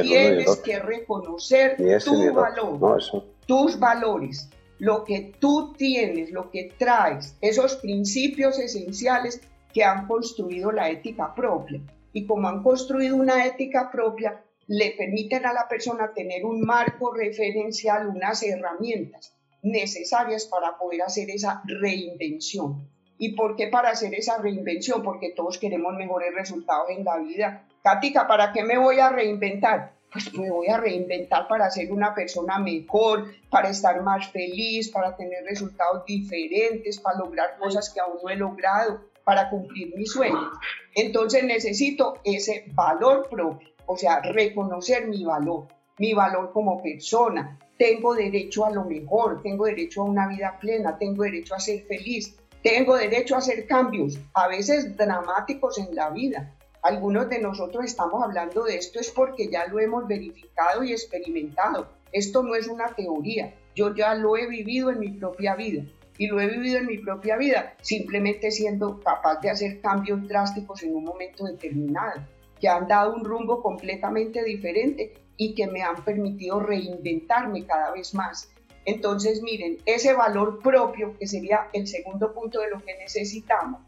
tienes 0.00 0.56
que 0.56 0.78
reconocer 0.78 1.76
tu 2.04 2.32
valor, 2.32 3.00
tus 3.46 3.78
valores, 3.78 4.48
lo 4.78 5.04
que 5.04 5.34
tú 5.38 5.74
tienes, 5.76 6.30
lo 6.30 6.50
que 6.50 6.72
traes, 6.78 7.36
esos 7.40 7.76
principios 7.76 8.58
esenciales 8.58 9.40
que 9.74 9.84
han 9.84 10.06
construido 10.06 10.72
la 10.72 10.88
ética 10.88 11.34
propia. 11.34 11.80
Y 12.12 12.26
como 12.26 12.48
han 12.48 12.62
construido 12.62 13.16
una 13.16 13.44
ética 13.44 13.90
propia, 13.90 14.42
le 14.68 14.90
permiten 14.90 15.46
a 15.46 15.54
la 15.54 15.66
persona 15.66 16.12
tener 16.14 16.44
un 16.44 16.60
marco 16.60 17.12
referencial, 17.12 18.06
unas 18.06 18.42
herramientas 18.42 19.34
necesarias 19.62 20.44
para 20.44 20.76
poder 20.76 21.02
hacer 21.02 21.30
esa 21.30 21.62
reinvención. 21.64 22.86
¿Y 23.16 23.34
por 23.34 23.56
qué 23.56 23.68
para 23.68 23.90
hacer 23.90 24.14
esa 24.14 24.38
reinvención? 24.38 25.02
Porque 25.02 25.30
todos 25.30 25.58
queremos 25.58 25.94
mejores 25.94 26.34
resultados 26.34 26.90
en 26.90 27.02
la 27.02 27.16
vida. 27.18 27.66
Cática, 27.82 28.28
¿para 28.28 28.52
qué 28.52 28.62
me 28.62 28.76
voy 28.76 29.00
a 29.00 29.08
reinventar? 29.08 29.94
Pues 30.12 30.32
me 30.34 30.50
voy 30.50 30.68
a 30.68 30.76
reinventar 30.76 31.48
para 31.48 31.70
ser 31.70 31.90
una 31.90 32.14
persona 32.14 32.58
mejor, 32.58 33.32
para 33.50 33.70
estar 33.70 34.02
más 34.02 34.30
feliz, 34.30 34.90
para 34.90 35.16
tener 35.16 35.44
resultados 35.44 36.04
diferentes, 36.04 37.00
para 37.00 37.18
lograr 37.18 37.56
cosas 37.58 37.90
que 37.90 38.00
aún 38.00 38.18
no 38.22 38.28
he 38.28 38.36
logrado, 38.36 39.00
para 39.24 39.48
cumplir 39.48 39.94
mis 39.96 40.12
sueños. 40.12 40.52
Entonces 40.94 41.44
necesito 41.44 42.20
ese 42.24 42.66
valor 42.74 43.28
propio 43.30 43.77
o 43.88 43.96
sea, 43.96 44.20
reconocer 44.20 45.08
mi 45.08 45.24
valor, 45.24 45.66
mi 45.98 46.12
valor 46.12 46.52
como 46.52 46.82
persona. 46.82 47.58
Tengo 47.78 48.14
derecho 48.14 48.66
a 48.66 48.70
lo 48.70 48.84
mejor, 48.84 49.42
tengo 49.42 49.64
derecho 49.64 50.02
a 50.02 50.04
una 50.04 50.28
vida 50.28 50.58
plena, 50.60 50.98
tengo 50.98 51.22
derecho 51.22 51.54
a 51.54 51.60
ser 51.60 51.84
feliz, 51.86 52.36
tengo 52.62 52.96
derecho 52.96 53.34
a 53.34 53.38
hacer 53.38 53.66
cambios, 53.66 54.18
a 54.34 54.46
veces 54.46 54.94
dramáticos 54.94 55.78
en 55.78 55.94
la 55.94 56.10
vida. 56.10 56.54
Algunos 56.82 57.30
de 57.30 57.40
nosotros 57.40 57.86
estamos 57.86 58.22
hablando 58.22 58.64
de 58.64 58.76
esto 58.76 59.00
es 59.00 59.10
porque 59.10 59.48
ya 59.48 59.66
lo 59.66 59.80
hemos 59.80 60.06
verificado 60.06 60.84
y 60.84 60.92
experimentado. 60.92 61.88
Esto 62.12 62.42
no 62.42 62.54
es 62.54 62.68
una 62.68 62.88
teoría, 62.88 63.54
yo 63.74 63.94
ya 63.94 64.14
lo 64.14 64.36
he 64.36 64.46
vivido 64.46 64.90
en 64.90 65.00
mi 65.00 65.12
propia 65.12 65.56
vida 65.56 65.82
y 66.18 66.26
lo 66.26 66.40
he 66.40 66.46
vivido 66.46 66.78
en 66.78 66.86
mi 66.86 66.98
propia 66.98 67.38
vida, 67.38 67.74
simplemente 67.80 68.50
siendo 68.50 69.00
capaz 69.00 69.40
de 69.40 69.48
hacer 69.48 69.80
cambios 69.80 70.28
drásticos 70.28 70.82
en 70.82 70.94
un 70.94 71.04
momento 71.04 71.44
determinado 71.44 72.20
que 72.60 72.68
han 72.68 72.88
dado 72.88 73.14
un 73.14 73.24
rumbo 73.24 73.62
completamente 73.62 74.42
diferente 74.44 75.14
y 75.36 75.54
que 75.54 75.66
me 75.66 75.82
han 75.82 76.04
permitido 76.04 76.60
reinventarme 76.60 77.64
cada 77.64 77.92
vez 77.92 78.14
más. 78.14 78.50
Entonces, 78.84 79.42
miren, 79.42 79.78
ese 79.86 80.14
valor 80.14 80.60
propio, 80.60 81.16
que 81.18 81.26
sería 81.26 81.68
el 81.72 81.86
segundo 81.86 82.32
punto 82.32 82.60
de 82.60 82.70
lo 82.70 82.82
que 82.82 82.96
necesitamos, 82.96 83.80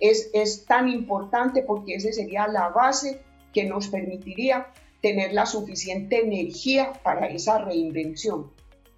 es, 0.00 0.30
es 0.32 0.64
tan 0.66 0.88
importante 0.88 1.62
porque 1.62 1.94
ese 1.94 2.12
sería 2.12 2.48
la 2.48 2.68
base 2.68 3.20
que 3.52 3.64
nos 3.64 3.88
permitiría 3.88 4.68
tener 5.00 5.32
la 5.32 5.46
suficiente 5.46 6.20
energía 6.20 6.92
para 7.02 7.28
esa 7.28 7.58
reinvención. 7.58 8.50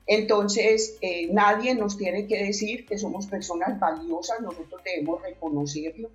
Entonces, 0.06 0.98
eh, 1.02 1.28
nadie 1.30 1.74
nos 1.74 1.96
tiene 1.96 2.26
que 2.26 2.42
decir 2.42 2.86
que 2.86 2.98
somos 2.98 3.26
personas 3.26 3.78
valiosas, 3.78 4.40
nosotros 4.40 4.82
debemos 4.84 5.22
reconocerlo, 5.22 6.10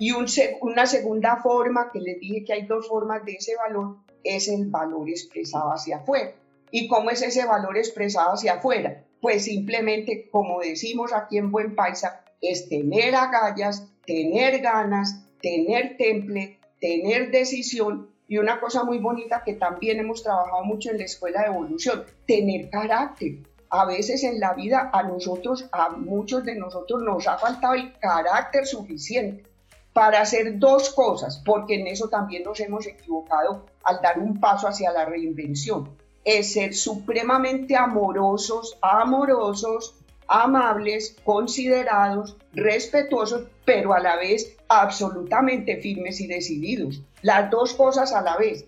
y 0.00 0.12
una 0.12 0.86
segunda 0.86 1.36
forma, 1.42 1.90
que 1.92 2.00
les 2.00 2.18
dije 2.18 2.42
que 2.42 2.54
hay 2.54 2.66
dos 2.66 2.88
formas 2.88 3.22
de 3.26 3.32
ese 3.32 3.54
valor, 3.54 3.98
es 4.24 4.48
el 4.48 4.70
valor 4.70 5.10
expresado 5.10 5.74
hacia 5.74 5.98
afuera. 5.98 6.32
¿Y 6.70 6.88
cómo 6.88 7.10
es 7.10 7.20
ese 7.20 7.44
valor 7.44 7.76
expresado 7.76 8.32
hacia 8.32 8.54
afuera? 8.54 9.04
Pues 9.20 9.44
simplemente, 9.44 10.30
como 10.30 10.60
decimos 10.60 11.12
aquí 11.12 11.36
en 11.36 11.52
Buen 11.52 11.74
Paisa, 11.74 12.24
es 12.40 12.70
tener 12.70 13.14
agallas, 13.14 13.92
tener 14.06 14.60
ganas, 14.60 15.26
tener 15.42 15.98
temple, 15.98 16.58
tener 16.80 17.30
decisión 17.30 18.08
y 18.26 18.38
una 18.38 18.58
cosa 18.58 18.84
muy 18.84 19.00
bonita 19.00 19.42
que 19.44 19.52
también 19.52 20.00
hemos 20.00 20.22
trabajado 20.22 20.64
mucho 20.64 20.90
en 20.90 20.96
la 20.96 21.04
escuela 21.04 21.42
de 21.42 21.48
evolución, 21.48 22.04
tener 22.26 22.70
carácter. 22.70 23.40
A 23.68 23.84
veces 23.84 24.24
en 24.24 24.40
la 24.40 24.54
vida 24.54 24.88
a 24.94 25.02
nosotros, 25.02 25.68
a 25.72 25.90
muchos 25.90 26.42
de 26.44 26.54
nosotros 26.54 27.02
nos 27.02 27.28
ha 27.28 27.36
faltado 27.36 27.74
el 27.74 27.92
carácter 27.98 28.64
suficiente 28.64 29.49
para 29.92 30.20
hacer 30.20 30.58
dos 30.58 30.90
cosas, 30.90 31.42
porque 31.44 31.74
en 31.74 31.86
eso 31.86 32.08
también 32.08 32.44
nos 32.44 32.60
hemos 32.60 32.86
equivocado 32.86 33.66
al 33.84 34.00
dar 34.00 34.18
un 34.18 34.38
paso 34.38 34.68
hacia 34.68 34.92
la 34.92 35.04
reinvención. 35.04 35.96
Es 36.24 36.52
ser 36.52 36.74
supremamente 36.74 37.76
amorosos, 37.76 38.78
amorosos, 38.82 39.94
amables, 40.28 41.16
considerados, 41.24 42.36
respetuosos, 42.52 43.48
pero 43.64 43.94
a 43.94 44.00
la 44.00 44.16
vez 44.16 44.56
absolutamente 44.68 45.78
firmes 45.78 46.20
y 46.20 46.28
decididos. 46.28 47.02
Las 47.22 47.50
dos 47.50 47.74
cosas 47.74 48.12
a 48.12 48.22
la 48.22 48.36
vez. 48.36 48.64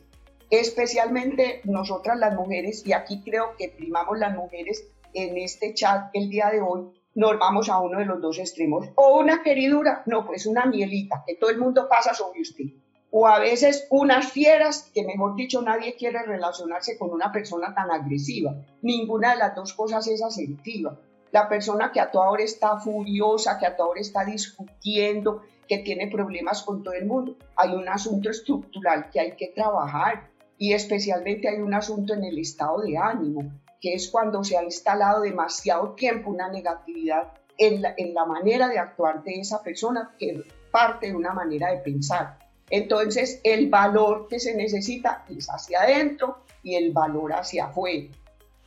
Especialmente 0.50 1.61
nosotras 1.64 2.19
las 2.19 2.35
mujeres, 2.35 2.83
y 2.85 2.93
aquí 2.93 3.23
creo 3.25 3.55
que 3.57 3.69
primamos 3.69 4.19
las 4.19 4.35
mujeres 4.35 4.85
en 5.14 5.38
este 5.38 5.73
chat 5.73 6.11
el 6.14 6.29
día 6.29 6.50
de 6.50 6.61
hoy, 6.61 6.88
nos 7.14 7.38
vamos 7.38 7.69
a 7.69 7.78
uno 7.81 7.99
de 7.99 8.07
los 8.07 8.21
dos 8.21 8.38
extremos. 8.38 8.88
O 8.95 9.19
una 9.19 9.42
queridura, 9.42 10.02
no, 10.07 10.26
pues 10.26 10.47
una 10.47 10.66
mielita, 10.66 11.25
que 11.26 11.37
todo 11.37 11.50
el 11.50 11.59
mundo 11.59 11.88
pasa 11.88 12.14
sobre 12.14 12.40
usted. 12.40 12.64
O 13.11 13.26
a 13.26 13.38
veces 13.38 13.87
unas 13.90 14.33
fieras, 14.33 14.90
que 14.95 15.04
mejor 15.04 15.37
dicho 15.37 15.61
nadie 15.61 15.97
quiere 15.97 16.23
relacionarse 16.23 16.97
con 16.97 17.11
una 17.11 17.31
persona 17.31 17.75
tan 17.75 17.90
agresiva. 17.90 18.54
Ninguna 18.81 19.33
de 19.33 19.38
las 19.38 19.54
dos 19.54 19.75
cosas 19.75 20.07
es 20.09 20.23
asertiva. 20.23 20.99
La 21.31 21.49
persona 21.49 21.92
que 21.92 22.00
a 22.00 22.11
toda 22.11 22.31
hora 22.31 22.42
está 22.42 22.78
furiosa, 22.78 23.59
que 23.59 23.66
a 23.66 23.76
toda 23.76 23.90
hora 23.90 24.00
está 24.00 24.25
discutiendo, 24.25 25.42
que 25.69 25.78
tiene 25.78 26.09
problemas 26.11 26.62
con 26.62 26.83
todo 26.83 26.95
el 26.95 27.07
mundo. 27.07 27.37
Hay 27.57 27.75
un 27.75 27.88
asunto 27.88 28.31
estructural 28.31 29.11
que 29.11 29.21
hay 29.21 29.37
que 29.37 29.49
trabajar 29.49 30.31
y 30.57 30.73
especialmente 30.73 31.49
hay 31.49 31.61
un 31.61 31.75
asunto 31.75 32.14
en 32.14 32.25
el 32.25 32.38
estado 32.38 32.81
de 32.81 32.97
ánimo 32.97 33.50
que 33.82 33.94
es 33.94 34.08
cuando 34.08 34.44
se 34.44 34.56
ha 34.56 34.62
instalado 34.62 35.20
demasiado 35.20 35.94
tiempo 35.94 36.30
una 36.30 36.48
negatividad 36.48 37.32
en 37.58 37.82
la, 37.82 38.24
manera 38.24 38.68
de 38.68 38.78
actuar 38.78 39.22
de 39.24 39.40
esa 39.40 39.62
persona 39.62 40.14
que 40.18 40.44
parte 40.70 41.08
de 41.08 41.14
una 41.14 41.34
manera 41.34 41.70
de 41.70 41.78
pensar. 41.78 42.38
Entonces, 42.70 43.40
el 43.42 43.68
valor 43.68 44.28
que 44.28 44.40
se 44.40 44.54
necesita 44.54 45.24
es 45.28 45.48
hacia 45.48 45.82
adentro 45.82 46.44
y 46.62 46.76
el 46.76 46.92
valor 46.92 47.34
hacia 47.34 47.66
afuera. 47.66 48.06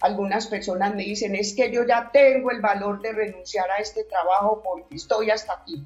Algunas 0.02 0.48
personas 0.48 0.94
me 0.94 1.04
dicen, 1.04 1.34
es 1.34 1.56
que 1.56 1.72
yo 1.72 1.86
ya 1.88 2.12
tengo 2.12 2.52
el 2.52 2.62
valor 2.62 3.02
de 3.02 3.14
renunciar 3.14 3.72
a 3.72 3.78
este 3.78 4.04
trabajo 4.04 4.62
porque 4.64 4.96
estoy 4.96 5.32
hasta 5.32 5.54
aquí. 5.54 5.84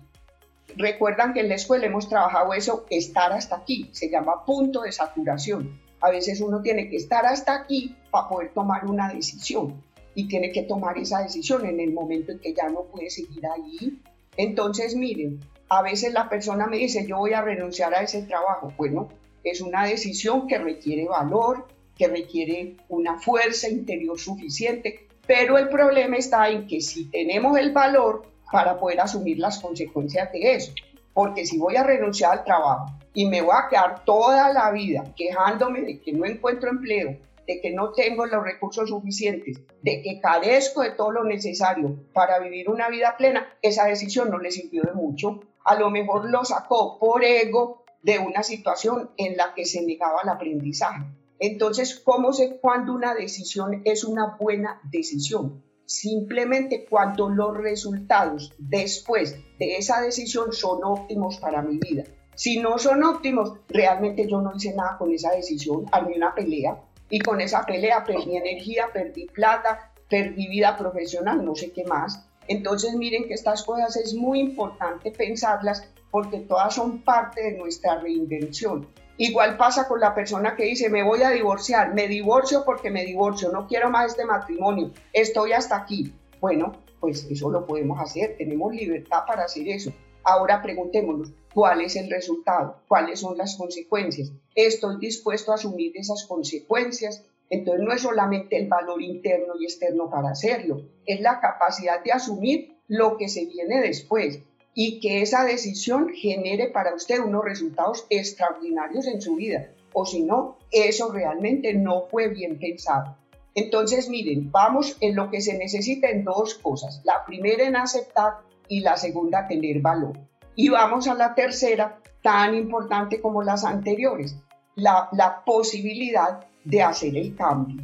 Recuerdan 0.75 1.33
que 1.33 1.41
en 1.41 1.49
la 1.49 1.55
escuela 1.55 1.85
hemos 1.85 2.09
trabajado 2.09 2.53
eso, 2.53 2.85
estar 2.89 3.31
hasta 3.31 3.57
aquí, 3.57 3.89
se 3.93 4.09
llama 4.09 4.43
punto 4.43 4.81
de 4.81 4.91
saturación. 4.91 5.79
A 6.01 6.09
veces 6.09 6.41
uno 6.41 6.61
tiene 6.61 6.89
que 6.89 6.97
estar 6.97 7.25
hasta 7.25 7.53
aquí 7.55 7.95
para 8.11 8.29
poder 8.29 8.53
tomar 8.53 8.85
una 8.85 9.13
decisión 9.13 9.81
y 10.15 10.27
tiene 10.27 10.51
que 10.51 10.63
tomar 10.63 10.97
esa 10.97 11.21
decisión 11.21 11.65
en 11.65 11.79
el 11.79 11.93
momento 11.93 12.31
en 12.31 12.39
que 12.39 12.53
ya 12.53 12.69
no 12.69 12.83
puede 12.83 13.09
seguir 13.09 13.45
ahí. 13.45 13.99
Entonces, 14.37 14.95
miren, 14.95 15.39
A 15.71 15.83
veces 15.83 16.13
la 16.13 16.27
persona 16.27 16.65
me 16.65 16.77
dice, 16.77 17.05
yo 17.05 17.17
voy 17.17 17.33
a 17.33 17.43
renunciar 17.43 17.93
a 17.93 18.01
ese 18.01 18.23
trabajo. 18.23 18.73
Bueno, 18.75 19.09
es 19.43 19.61
una 19.61 19.85
decisión 19.85 20.47
que 20.47 20.57
requiere 20.57 21.07
valor, 21.07 21.67
que 21.95 22.07
requiere 22.07 22.77
una 22.89 23.19
fuerza 23.19 23.69
interior 23.69 24.19
suficiente, 24.19 25.07
pero 25.27 25.59
el 25.59 25.69
problema 25.69 26.17
está 26.17 26.49
en 26.49 26.65
que 26.65 26.81
si 26.81 27.05
tenemos 27.05 27.55
el 27.57 27.71
valor 27.71 28.23
para 28.51 28.79
poder 28.79 28.99
asumir 28.99 29.37
las 29.37 29.59
consecuencias 29.59 30.31
de 30.31 30.55
eso, 30.55 30.73
porque 31.19 31.45
si 31.45 31.57
voy 31.57 31.75
a 31.75 31.83
renunciar 31.83 32.31
al 32.31 32.45
trabajo 32.45 32.85
y 33.13 33.25
me 33.25 33.41
voy 33.41 33.53
a 33.53 33.67
quedar 33.67 34.05
toda 34.05 34.53
la 34.53 34.71
vida 34.71 35.03
quejándome 35.17 35.81
de 35.81 35.99
que 35.99 36.13
no 36.13 36.23
encuentro 36.23 36.69
empleo, 36.69 37.17
de 37.45 37.59
que 37.59 37.71
no 37.71 37.91
tengo 37.91 38.25
los 38.25 38.41
recursos 38.41 38.87
suficientes, 38.87 39.59
de 39.81 40.01
que 40.01 40.21
carezco 40.21 40.81
de 40.81 40.91
todo 40.91 41.11
lo 41.11 41.25
necesario 41.25 41.93
para 42.13 42.39
vivir 42.39 42.69
una 42.69 42.87
vida 42.87 43.17
plena, 43.17 43.53
esa 43.61 43.83
decisión 43.87 44.31
no 44.31 44.37
le 44.37 44.49
sirvió 44.49 44.83
de 44.83 44.93
mucho. 44.93 45.41
A 45.65 45.75
lo 45.75 45.89
mejor 45.89 46.29
lo 46.29 46.45
sacó 46.45 46.97
por 46.97 47.21
ego 47.25 47.83
de 48.01 48.19
una 48.19 48.41
situación 48.41 49.09
en 49.17 49.35
la 49.35 49.53
que 49.53 49.65
se 49.65 49.81
negaba 49.81 50.21
el 50.23 50.29
aprendizaje. 50.29 51.03
Entonces, 51.37 51.99
¿cómo 51.99 52.31
sé 52.31 52.59
cuándo 52.61 52.93
una 52.93 53.13
decisión 53.13 53.81
es 53.83 54.05
una 54.05 54.37
buena 54.39 54.79
decisión? 54.89 55.65
Simplemente 55.89 56.85
cuando 56.87 57.29
los 57.29 57.57
resultados 57.57 58.53
después 58.59 59.35
de 59.57 59.77
esa 59.77 59.99
decisión 60.01 60.53
son 60.53 60.83
óptimos 60.83 61.37
para 61.37 61.63
mi 61.63 61.79
vida. 61.79 62.03
Si 62.35 62.59
no 62.59 62.77
son 62.77 63.03
óptimos, 63.03 63.53
realmente 63.69 64.27
yo 64.29 64.39
no 64.39 64.51
hice 64.55 64.75
nada 64.75 64.99
con 64.99 65.11
esa 65.11 65.31
decisión, 65.31 65.87
armé 65.91 66.15
una 66.15 66.35
pelea, 66.35 66.79
y 67.09 67.17
con 67.17 67.41
esa 67.41 67.65
pelea 67.65 68.03
perdí 68.03 68.37
energía, 68.37 68.89
perdí 68.93 69.25
plata, 69.25 69.91
perdí 70.07 70.47
vida 70.47 70.77
profesional, 70.77 71.43
no 71.43 71.55
sé 71.55 71.71
qué 71.71 71.83
más. 71.85 72.23
Entonces 72.47 72.93
miren 72.93 73.27
que 73.27 73.33
estas 73.33 73.63
cosas 73.63 73.95
es 73.95 74.13
muy 74.13 74.41
importante 74.41 75.09
pensarlas 75.09 75.89
porque 76.11 76.37
todas 76.41 76.75
son 76.75 77.01
parte 77.01 77.41
de 77.41 77.57
nuestra 77.57 77.99
reinvención. 77.99 78.87
Igual 79.21 79.57
pasa 79.57 79.85
con 79.85 79.99
la 79.99 80.15
persona 80.15 80.55
que 80.55 80.63
dice, 80.63 80.89
me 80.89 81.03
voy 81.03 81.23
a 81.23 81.31
divorciar, 81.31 81.93
me 81.93 82.07
divorcio 82.07 82.63
porque 82.63 82.89
me 82.89 83.03
divorcio, 83.03 83.51
no 83.51 83.67
quiero 83.67 83.89
más 83.89 84.11
este 84.11 84.23
matrimonio, 84.23 84.93
estoy 85.11 85.51
hasta 85.51 85.75
aquí. 85.75 86.13
Bueno, 86.39 86.71
pues 87.01 87.27
eso 87.29 87.49
lo 87.49 87.65
podemos 87.65 87.99
hacer, 87.99 88.37
tenemos 88.37 88.73
libertad 88.73 89.23
para 89.27 89.43
hacer 89.43 89.67
eso. 89.67 89.91
Ahora 90.23 90.61
preguntémonos, 90.61 91.33
¿cuál 91.53 91.81
es 91.81 91.97
el 91.97 92.09
resultado? 92.09 92.77
¿Cuáles 92.87 93.19
son 93.19 93.37
las 93.37 93.57
consecuencias? 93.57 94.31
¿Estoy 94.55 94.97
dispuesto 94.99 95.51
a 95.51 95.55
asumir 95.55 95.91
esas 95.95 96.25
consecuencias? 96.25 97.25
Entonces 97.49 97.85
no 97.85 97.91
es 97.91 98.03
solamente 98.03 98.57
el 98.57 98.69
valor 98.69 99.01
interno 99.01 99.55
y 99.59 99.65
externo 99.65 100.09
para 100.09 100.29
hacerlo, 100.29 100.83
es 101.05 101.19
la 101.19 101.41
capacidad 101.41 102.01
de 102.01 102.13
asumir 102.13 102.77
lo 102.87 103.17
que 103.17 103.27
se 103.27 103.45
viene 103.45 103.81
después 103.81 104.39
y 104.81 105.01
que 105.01 105.21
esa 105.21 105.43
decisión 105.43 106.07
genere 106.07 106.69
para 106.69 106.95
usted 106.95 107.19
unos 107.19 107.43
resultados 107.43 108.05
extraordinarios 108.09 109.07
en 109.07 109.21
su 109.21 109.35
vida. 109.35 109.71
O 109.91 110.05
si 110.05 110.23
no, 110.23 110.55
eso 110.71 111.11
realmente 111.11 111.73
no 111.73 112.03
fue 112.03 112.29
bien 112.29 112.57
pensado. 112.57 113.17
Entonces, 113.55 114.07
miren, 114.07 114.49
vamos 114.53 114.95
en 115.01 115.17
lo 115.17 115.29
que 115.29 115.41
se 115.41 115.57
necesita 115.57 116.09
en 116.09 116.23
dos 116.23 116.53
cosas. 116.53 117.01
La 117.03 117.25
primera 117.25 117.65
en 117.65 117.75
aceptar 117.75 118.35
y 118.69 118.79
la 118.79 118.95
segunda 118.95 119.49
tener 119.49 119.81
valor. 119.81 120.17
Y 120.55 120.69
vamos 120.69 121.09
a 121.09 121.13
la 121.13 121.35
tercera, 121.35 121.99
tan 122.21 122.55
importante 122.55 123.19
como 123.19 123.43
las 123.43 123.65
anteriores, 123.65 124.37
la, 124.75 125.43
posibilidad 125.45 126.47
de 126.63 126.83
hacer 126.83 127.17
el 127.17 127.35
cambio. 127.35 127.83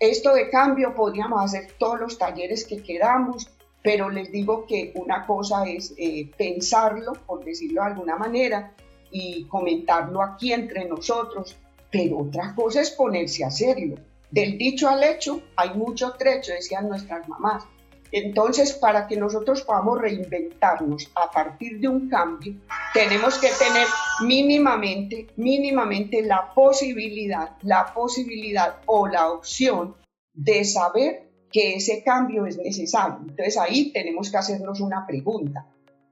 Esto 0.00 0.34
de 0.34 0.50
cambio 0.50 0.96
podríamos 0.96 1.44
hacer 1.44 1.68
todos 1.78 2.00
los 2.00 2.18
talleres 2.18 2.64
que 2.64 2.82
queramos, 2.82 3.48
pero 3.82 4.10
les 4.10 4.30
digo 4.30 4.66
que 4.66 4.92
una 4.94 5.26
cosa 5.26 5.64
es 5.64 5.94
eh, 5.96 6.30
pensarlo, 6.36 7.12
por 7.26 7.44
decirlo 7.44 7.82
de 7.82 7.88
alguna 7.88 8.16
manera, 8.16 8.74
y 9.10 9.44
comentarlo 9.44 10.22
aquí 10.22 10.52
entre 10.52 10.84
nosotros, 10.84 11.56
pero 11.90 12.18
otra 12.18 12.54
cosa 12.54 12.80
es 12.80 12.90
ponerse 12.90 13.44
a 13.44 13.48
hacerlo. 13.48 13.96
Del 14.30 14.58
dicho 14.58 14.88
al 14.88 15.02
hecho 15.02 15.42
hay 15.56 15.70
mucho 15.70 16.12
trecho, 16.12 16.52
decían 16.52 16.88
nuestras 16.88 17.28
mamás. 17.28 17.64
Entonces, 18.12 18.72
para 18.72 19.06
que 19.06 19.16
nosotros 19.16 19.62
podamos 19.62 20.00
reinventarnos 20.00 21.10
a 21.14 21.30
partir 21.30 21.78
de 21.78 21.88
un 21.88 22.08
cambio, 22.08 22.54
tenemos 22.92 23.38
que 23.38 23.48
tener 23.48 23.86
mínimamente, 24.24 25.28
mínimamente 25.36 26.22
la 26.22 26.52
posibilidad, 26.52 27.56
la 27.62 27.92
posibilidad 27.94 28.78
o 28.86 29.06
la 29.06 29.30
opción 29.30 29.94
de 30.34 30.64
saber 30.64 31.29
que 31.50 31.74
ese 31.74 32.02
cambio 32.02 32.46
es 32.46 32.58
necesario. 32.58 33.18
Entonces 33.20 33.58
ahí 33.58 33.92
tenemos 33.92 34.30
que 34.30 34.36
hacernos 34.36 34.80
una 34.80 35.06
pregunta. 35.06 35.66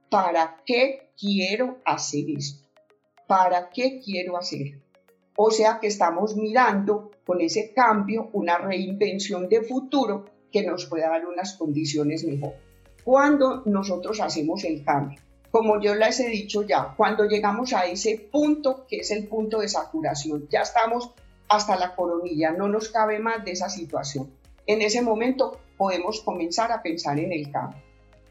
¿Para 0.09 0.57
qué 0.65 1.11
quiero 1.17 1.77
hacer 1.85 2.25
esto? 2.35 2.67
¿Para 3.27 3.69
qué 3.69 4.01
quiero 4.03 4.37
hacer? 4.37 4.81
O 5.35 5.51
sea 5.51 5.79
que 5.79 5.87
estamos 5.87 6.35
mirando 6.35 7.11
con 7.25 7.41
ese 7.41 7.73
cambio 7.73 8.29
una 8.33 8.57
reinvención 8.57 9.47
de 9.47 9.61
futuro 9.61 10.25
que 10.51 10.63
nos 10.63 10.85
pueda 10.87 11.09
dar 11.09 11.25
unas 11.25 11.55
condiciones 11.55 12.25
mejor. 12.25 12.53
Cuando 13.03 13.63
nosotros 13.65 14.19
hacemos 14.19 14.63
el 14.63 14.83
cambio, 14.83 15.21
como 15.51 15.79
yo 15.81 15.95
les 15.95 16.19
he 16.19 16.27
dicho 16.27 16.63
ya, 16.63 16.93
cuando 16.95 17.25
llegamos 17.25 17.73
a 17.73 17.85
ese 17.85 18.29
punto 18.31 18.85
que 18.87 18.97
es 18.97 19.11
el 19.11 19.27
punto 19.27 19.59
de 19.59 19.69
saturación, 19.69 20.47
ya 20.49 20.61
estamos 20.61 21.11
hasta 21.47 21.75
la 21.75 21.95
coronilla, 21.95 22.51
no 22.51 22.67
nos 22.67 22.89
cabe 22.89 23.19
más 23.19 23.43
de 23.45 23.51
esa 23.51 23.69
situación. 23.69 24.38
En 24.69 24.83
ese 24.83 25.01
momento 25.01 25.57
podemos 25.77 26.21
comenzar 26.21 26.71
a 26.71 26.83
pensar 26.83 27.17
en 27.17 27.33
el 27.33 27.51
cambio. 27.51 27.81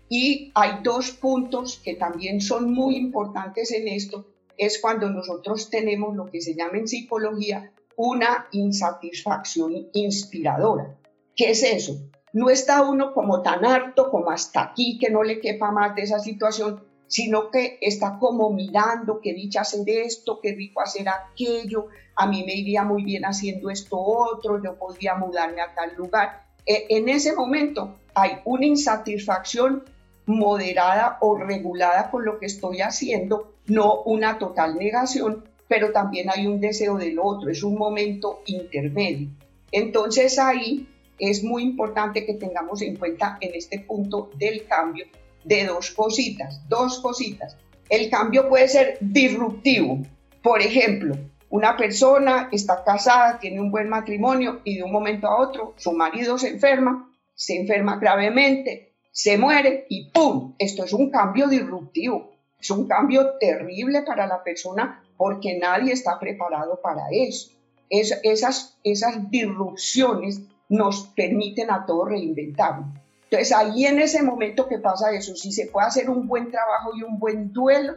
Y 0.09 0.53
hay 0.55 0.85
dos 0.85 1.11
puntos 1.11 1.81
que 1.85 1.97
también 1.97 2.41
son 2.41 2.73
muy 2.73 2.95
importantes 2.95 3.73
en 3.73 3.89
esto, 3.89 4.25
es 4.57 4.81
cuando 4.81 5.11
nosotros 5.11 5.69
tenemos 5.69 6.15
lo 6.15 6.27
que 6.27 6.41
se 6.41 6.55
llama 6.55 6.79
en 6.79 6.87
psicología 6.87 7.73
una 7.97 8.47
insatisfacción 8.53 9.89
inspiradora. 9.93 10.97
¿Qué 11.35 11.51
es 11.51 11.65
eso? 11.65 12.09
No 12.33 12.51
está 12.51 12.89
uno 12.89 13.15
como 13.15 13.43
tan 13.43 13.65
harto, 13.65 14.09
como 14.09 14.31
hasta 14.31 14.63
aquí, 14.63 14.97
que 14.97 15.11
no 15.11 15.25
le 15.25 15.41
quepa 15.41 15.73
más 15.73 15.97
de 15.97 16.03
esa 16.03 16.21
situación, 16.21 16.85
sino 17.09 17.51
que 17.51 17.79
está 17.81 18.19
como 18.19 18.51
mirando 18.51 19.21
qué 19.21 19.33
dicha 19.33 19.63
hacer 19.63 19.89
esto, 19.89 20.39
qué 20.41 20.55
rico 20.55 20.81
hacer 20.81 21.09
aquello, 21.09 21.89
a 22.15 22.27
mí 22.27 22.45
me 22.45 22.55
iría 22.55 22.85
muy 22.85 23.03
bien 23.03 23.25
haciendo 23.25 23.71
esto 23.71 23.99
otro, 23.99 24.63
yo 24.63 24.77
podría 24.77 25.15
mudarme 25.15 25.63
a 25.63 25.75
tal 25.75 25.95
lugar. 25.97 26.45
E, 26.67 26.87
en 26.91 27.09
ese 27.09 27.35
momento 27.35 27.97
hay 28.15 28.33
una 28.45 28.67
insatisfacción 28.67 29.85
moderada 30.27 31.17
o 31.23 31.39
regulada 31.39 32.11
con 32.11 32.27
lo 32.27 32.39
que 32.39 32.47
estoy 32.47 32.83
haciendo, 32.83 33.55
no 33.67 34.03
una 34.03 34.39
total 34.39 34.77
negación, 34.77 35.45
pero 35.67 35.93
también 35.93 36.29
hay 36.31 36.47
un 36.47 36.61
deseo 36.61 36.99
del 36.99 37.19
otro, 37.19 37.51
es 37.51 37.63
un 37.63 37.77
momento 37.77 38.43
intermedio. 38.47 39.29
Entonces 39.73 40.39
ahí 40.39 40.87
es 41.19 41.43
muy 41.43 41.63
importante 41.63 42.27
que 42.27 42.35
tengamos 42.35 42.83
en 42.83 42.97
cuenta 42.97 43.39
en 43.41 43.55
este 43.55 43.81
punto 43.81 44.31
del 44.37 44.67
cambio 44.67 45.07
de 45.49 45.65
dos 45.65 45.91
cositas, 45.91 46.61
dos 46.69 47.01
cositas. 47.01 47.57
El 47.89 48.11
cambio 48.11 48.49
puede 48.49 48.69
ser 48.69 48.99
disruptivo. 49.01 50.03
Por 50.43 50.61
ejemplo, 50.61 51.17
una 51.49 51.77
persona 51.77 52.51
está 52.53 52.85
casada, 52.85 53.39
tiene 53.39 53.61
un 53.61 53.71
buen 53.71 53.89
matrimonio 53.89 54.61
y 54.65 54.77
de 54.77 54.83
un 54.83 54.93
momento 54.93 55.27
a 55.27 55.41
otro 55.41 55.75
su 55.79 55.93
marido 55.93 56.37
se 56.37 56.49
enferma, 56.51 57.11
se 57.35 57.57
enferma 57.57 57.97
gravemente, 57.97 58.93
se 59.11 59.39
muere 59.39 59.87
y 59.89 60.11
¡pum! 60.11 60.55
Esto 60.59 60.85
es 60.85 60.93
un 60.93 61.11
cambio 61.11 61.49
disruptivo. 61.49 62.31
Es 62.61 62.71
un 62.71 62.87
cambio 62.87 63.39
terrible 63.41 64.03
para 64.03 64.27
la 64.27 64.43
persona 64.43 65.03
porque 65.17 65.59
nadie 65.59 65.93
está 65.93 66.19
preparado 66.19 66.81
para 66.83 67.05
eso. 67.11 67.51
esas, 67.89 68.77
esas 68.85 69.31
disrupciones 69.31 70.43
nos 70.69 71.07
permiten 71.17 71.71
a 71.71 71.87
todos 71.87 72.11
reinventarnos. 72.11 72.99
Entonces 73.31 73.53
ahí 73.53 73.85
en 73.85 73.99
ese 73.99 74.23
momento 74.23 74.67
que 74.69 74.79
pasa 74.79 75.13
eso, 75.13 75.37
si 75.37 75.53
se 75.53 75.67
puede 75.67 75.87
hacer 75.87 76.09
un 76.09 76.27
buen 76.27 76.51
trabajo 76.51 76.91
y 76.97 77.03
un 77.03 77.19
buen 77.19 77.53
duelo, 77.53 77.97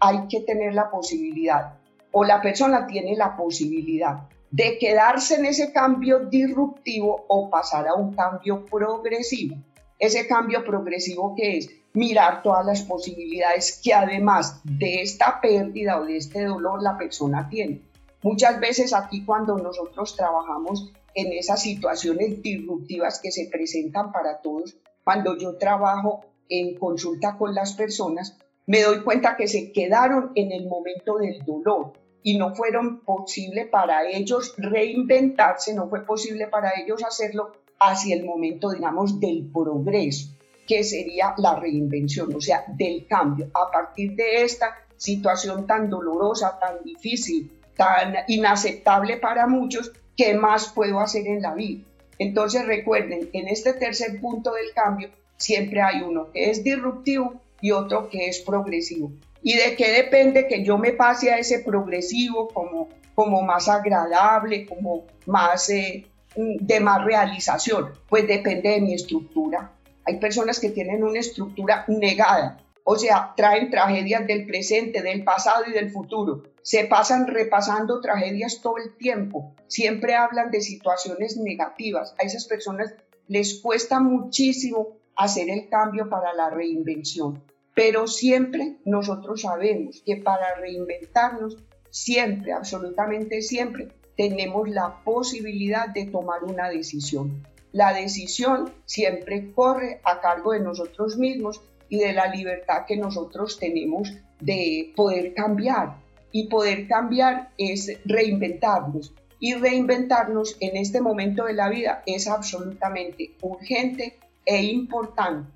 hay 0.00 0.26
que 0.28 0.40
tener 0.40 0.74
la 0.74 0.90
posibilidad, 0.90 1.74
o 2.10 2.24
la 2.24 2.42
persona 2.42 2.86
tiene 2.88 3.16
la 3.16 3.36
posibilidad 3.36 4.28
de 4.50 4.76
quedarse 4.78 5.36
en 5.36 5.46
ese 5.46 5.72
cambio 5.72 6.26
disruptivo 6.26 7.24
o 7.28 7.48
pasar 7.48 7.86
a 7.88 7.94
un 7.94 8.14
cambio 8.14 8.66
progresivo. 8.66 9.56
Ese 9.98 10.26
cambio 10.26 10.64
progresivo 10.64 11.34
que 11.36 11.58
es 11.58 11.70
mirar 11.94 12.42
todas 12.42 12.66
las 12.66 12.82
posibilidades 12.82 13.80
que 13.82 13.94
además 13.94 14.60
de 14.64 15.02
esta 15.02 15.40
pérdida 15.40 15.98
o 15.98 16.04
de 16.04 16.16
este 16.16 16.44
dolor 16.44 16.82
la 16.82 16.98
persona 16.98 17.48
tiene. 17.48 17.82
Muchas 18.22 18.60
veces 18.60 18.94
aquí 18.94 19.24
cuando 19.24 19.58
nosotros 19.58 20.16
trabajamos 20.16 20.92
en 21.14 21.32
esas 21.32 21.62
situaciones 21.62 22.42
disruptivas 22.42 23.20
que 23.20 23.30
se 23.30 23.48
presentan 23.50 24.12
para 24.12 24.40
todos. 24.40 24.76
Cuando 25.04 25.36
yo 25.36 25.56
trabajo 25.56 26.24
en 26.48 26.78
consulta 26.78 27.36
con 27.36 27.54
las 27.54 27.74
personas, 27.74 28.38
me 28.66 28.82
doy 28.82 29.02
cuenta 29.02 29.36
que 29.36 29.48
se 29.48 29.72
quedaron 29.72 30.32
en 30.36 30.52
el 30.52 30.66
momento 30.66 31.18
del 31.18 31.44
dolor 31.44 31.94
y 32.22 32.38
no 32.38 32.54
fueron 32.54 33.00
posible 33.00 33.66
para 33.66 34.08
ellos 34.08 34.54
reinventarse, 34.56 35.74
no 35.74 35.88
fue 35.88 36.06
posible 36.06 36.46
para 36.46 36.72
ellos 36.80 37.02
hacerlo 37.02 37.52
hacia 37.80 38.14
el 38.14 38.24
momento, 38.24 38.70
digamos, 38.70 39.18
del 39.18 39.50
progreso. 39.52 40.36
que 40.64 40.84
sería 40.84 41.34
la 41.38 41.56
reinvención, 41.56 42.32
o 42.32 42.40
sea, 42.40 42.64
del 42.68 43.04
cambio. 43.08 43.50
A 43.52 43.68
partir 43.72 44.14
de 44.14 44.44
esta 44.44 44.76
situación 44.96 45.66
tan 45.66 45.90
dolorosa, 45.90 46.56
tan 46.60 46.84
difícil, 46.84 47.50
tan 47.76 48.14
inaceptable 48.28 49.16
para 49.16 49.46
muchos, 49.46 49.92
¿qué 50.16 50.34
más 50.34 50.72
puedo 50.72 51.00
hacer 51.00 51.26
en 51.26 51.42
la 51.42 51.54
vida? 51.54 51.84
Entonces 52.18 52.66
recuerden, 52.66 53.30
en 53.32 53.48
este 53.48 53.72
tercer 53.72 54.20
punto 54.20 54.52
del 54.52 54.72
cambio 54.74 55.10
siempre 55.36 55.82
hay 55.82 56.02
uno 56.02 56.30
que 56.30 56.50
es 56.50 56.62
disruptivo 56.62 57.40
y 57.60 57.72
otro 57.72 58.08
que 58.08 58.28
es 58.28 58.40
progresivo. 58.40 59.12
¿Y 59.42 59.56
de 59.56 59.74
qué 59.76 59.90
depende 59.90 60.46
que 60.46 60.62
yo 60.62 60.78
me 60.78 60.92
pase 60.92 61.32
a 61.32 61.38
ese 61.38 61.60
progresivo 61.60 62.48
como, 62.48 62.88
como 63.14 63.42
más 63.42 63.68
agradable, 63.68 64.66
como 64.66 65.04
más 65.26 65.68
eh, 65.70 66.06
de 66.36 66.80
más 66.80 67.04
realización? 67.04 67.92
Pues 68.08 68.26
depende 68.28 68.70
de 68.70 68.80
mi 68.80 68.94
estructura. 68.94 69.72
Hay 70.04 70.18
personas 70.18 70.60
que 70.60 70.70
tienen 70.70 71.02
una 71.02 71.18
estructura 71.18 71.84
negada, 71.88 72.58
o 72.84 72.96
sea, 72.96 73.32
traen 73.36 73.70
tragedias 73.70 74.26
del 74.26 74.46
presente, 74.46 75.02
del 75.02 75.22
pasado 75.22 75.64
y 75.68 75.72
del 75.72 75.90
futuro. 75.90 76.42
Se 76.62 76.84
pasan 76.84 77.26
repasando 77.26 78.00
tragedias 78.00 78.60
todo 78.62 78.78
el 78.78 78.96
tiempo. 78.96 79.54
Siempre 79.66 80.14
hablan 80.14 80.50
de 80.50 80.60
situaciones 80.60 81.36
negativas. 81.36 82.14
A 82.18 82.22
esas 82.24 82.46
personas 82.46 82.94
les 83.28 83.60
cuesta 83.60 84.00
muchísimo 84.00 84.98
hacer 85.16 85.50
el 85.50 85.68
cambio 85.68 86.08
para 86.08 86.32
la 86.34 86.50
reinvención. 86.50 87.42
Pero 87.74 88.06
siempre 88.06 88.76
nosotros 88.84 89.42
sabemos 89.42 90.02
que 90.04 90.16
para 90.16 90.54
reinventarnos, 90.56 91.56
siempre, 91.90 92.52
absolutamente 92.52 93.42
siempre, 93.42 93.88
tenemos 94.16 94.68
la 94.68 95.02
posibilidad 95.04 95.88
de 95.88 96.06
tomar 96.06 96.44
una 96.44 96.68
decisión. 96.68 97.46
La 97.72 97.94
decisión 97.94 98.70
siempre 98.84 99.52
corre 99.52 100.00
a 100.04 100.20
cargo 100.20 100.52
de 100.52 100.60
nosotros 100.60 101.16
mismos 101.16 101.62
y 101.88 101.98
de 101.98 102.12
la 102.12 102.26
libertad 102.26 102.84
que 102.86 102.96
nosotros 102.96 103.58
tenemos 103.58 104.12
de 104.40 104.92
poder 104.94 105.32
cambiar. 105.32 106.01
Y 106.32 106.48
poder 106.48 106.88
cambiar 106.88 107.50
es 107.58 108.00
reinventarnos. 108.04 109.14
Y 109.38 109.54
reinventarnos 109.54 110.56
en 110.60 110.76
este 110.76 111.00
momento 111.00 111.44
de 111.44 111.54
la 111.54 111.68
vida 111.68 112.02
es 112.06 112.26
absolutamente 112.28 113.34
urgente 113.42 114.18
e 114.44 114.62
importante. 114.62 115.50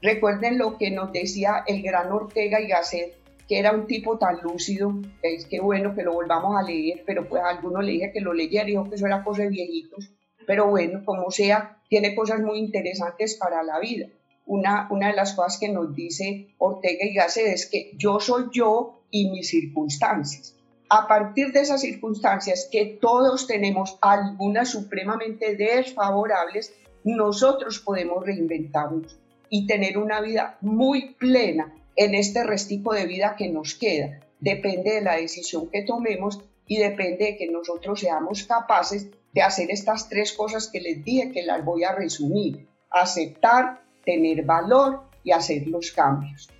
Recuerden 0.00 0.58
lo 0.58 0.78
que 0.78 0.90
nos 0.90 1.12
decía 1.12 1.64
el 1.66 1.82
gran 1.82 2.10
Ortega 2.10 2.60
y 2.60 2.68
Gasset, 2.68 3.14
que 3.48 3.58
era 3.58 3.72
un 3.72 3.86
tipo 3.86 4.18
tan 4.18 4.40
lúcido, 4.42 4.94
es 5.22 5.46
que 5.46 5.60
bueno 5.60 5.94
que 5.94 6.02
lo 6.02 6.14
volvamos 6.14 6.56
a 6.56 6.62
leer, 6.62 7.02
pero 7.06 7.28
pues 7.28 7.42
a 7.42 7.50
algunos 7.50 7.84
le 7.84 7.92
dije 7.92 8.12
que 8.12 8.20
lo 8.20 8.32
leyera, 8.32 8.64
dijo 8.64 8.88
que 8.88 8.94
eso 8.94 9.06
era 9.06 9.22
cosa 9.22 9.42
de 9.42 9.50
viejitos, 9.50 10.10
pero 10.46 10.68
bueno, 10.68 11.04
como 11.04 11.30
sea, 11.30 11.78
tiene 11.88 12.14
cosas 12.14 12.40
muy 12.40 12.58
interesantes 12.58 13.36
para 13.36 13.62
la 13.62 13.78
vida 13.78 14.06
una, 14.46 14.88
de 14.90 15.12
las 15.14 15.34
cosas 15.34 15.58
que 15.58 15.68
nos 15.68 15.94
dice 15.94 16.48
Ortega 16.58 17.04
y 17.04 17.14
Gasset 17.14 17.46
es 17.46 17.66
que 17.66 17.92
yo 17.96 18.20
soy 18.20 18.46
yo 18.52 19.01
y 19.12 19.30
mis 19.30 19.48
circunstancias. 19.48 20.56
A 20.88 21.06
partir 21.06 21.52
de 21.52 21.60
esas 21.60 21.80
circunstancias 21.80 22.68
que 22.70 22.98
todos 23.00 23.46
tenemos, 23.46 23.96
algunas 24.00 24.70
supremamente 24.70 25.54
desfavorables, 25.54 26.74
nosotros 27.04 27.78
podemos 27.78 28.26
reinventarnos 28.26 29.16
y 29.48 29.66
tener 29.66 29.98
una 29.98 30.20
vida 30.20 30.58
muy 30.60 31.14
plena 31.14 31.72
en 31.94 32.14
este 32.14 32.42
restico 32.42 32.92
de 32.92 33.06
vida 33.06 33.36
que 33.36 33.48
nos 33.48 33.74
queda. 33.74 34.20
Depende 34.40 34.94
de 34.94 35.02
la 35.02 35.16
decisión 35.16 35.70
que 35.70 35.82
tomemos 35.82 36.40
y 36.66 36.78
depende 36.78 37.24
de 37.24 37.36
que 37.36 37.50
nosotros 37.50 38.00
seamos 38.00 38.44
capaces 38.44 39.08
de 39.32 39.42
hacer 39.42 39.70
estas 39.70 40.08
tres 40.08 40.32
cosas 40.32 40.68
que 40.68 40.80
les 40.80 41.04
dije 41.04 41.32
que 41.32 41.42
las 41.42 41.64
voy 41.64 41.84
a 41.84 41.94
resumir. 41.94 42.66
Aceptar, 42.90 43.82
tener 44.04 44.44
valor 44.44 45.02
y 45.24 45.32
hacer 45.32 45.66
los 45.68 45.92
cambios. 45.92 46.50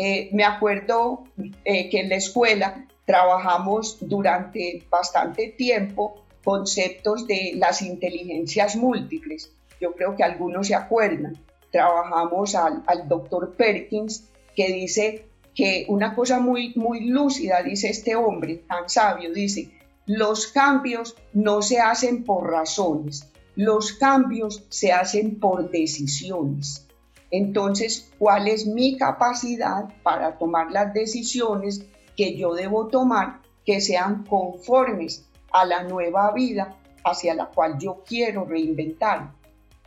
Eh, 0.00 0.30
me 0.32 0.44
acuerdo 0.44 1.24
eh, 1.64 1.90
que 1.90 1.98
en 1.98 2.08
la 2.08 2.14
escuela 2.14 2.86
trabajamos 3.04 3.98
durante 4.00 4.84
bastante 4.88 5.48
tiempo 5.48 6.24
conceptos 6.44 7.26
de 7.26 7.54
las 7.56 7.82
inteligencias 7.82 8.76
múltiples. 8.76 9.50
Yo 9.80 9.96
creo 9.96 10.14
que 10.14 10.22
algunos 10.22 10.68
se 10.68 10.76
acuerdan. 10.76 11.36
Trabajamos 11.72 12.54
al, 12.54 12.84
al 12.86 13.08
doctor 13.08 13.54
Perkins 13.56 14.28
que 14.54 14.72
dice 14.72 15.24
que 15.52 15.84
una 15.88 16.14
cosa 16.14 16.38
muy, 16.38 16.72
muy 16.76 17.08
lúcida, 17.08 17.64
dice 17.64 17.88
este 17.88 18.14
hombre 18.14 18.62
tan 18.68 18.88
sabio, 18.88 19.32
dice, 19.32 19.68
los 20.06 20.46
cambios 20.46 21.16
no 21.32 21.60
se 21.60 21.80
hacen 21.80 22.22
por 22.22 22.48
razones, 22.48 23.28
los 23.56 23.94
cambios 23.94 24.62
se 24.68 24.92
hacen 24.92 25.40
por 25.40 25.72
decisiones. 25.72 26.87
Entonces, 27.30 28.10
¿cuál 28.18 28.48
es 28.48 28.66
mi 28.66 28.96
capacidad 28.96 29.84
para 30.02 30.38
tomar 30.38 30.70
las 30.70 30.94
decisiones 30.94 31.84
que 32.16 32.36
yo 32.36 32.54
debo 32.54 32.88
tomar 32.88 33.40
que 33.64 33.80
sean 33.80 34.24
conformes 34.24 35.28
a 35.52 35.64
la 35.64 35.82
nueva 35.82 36.32
vida 36.32 36.76
hacia 37.04 37.34
la 37.34 37.46
cual 37.46 37.78
yo 37.78 38.02
quiero 38.06 38.44
reinventar? 38.44 39.32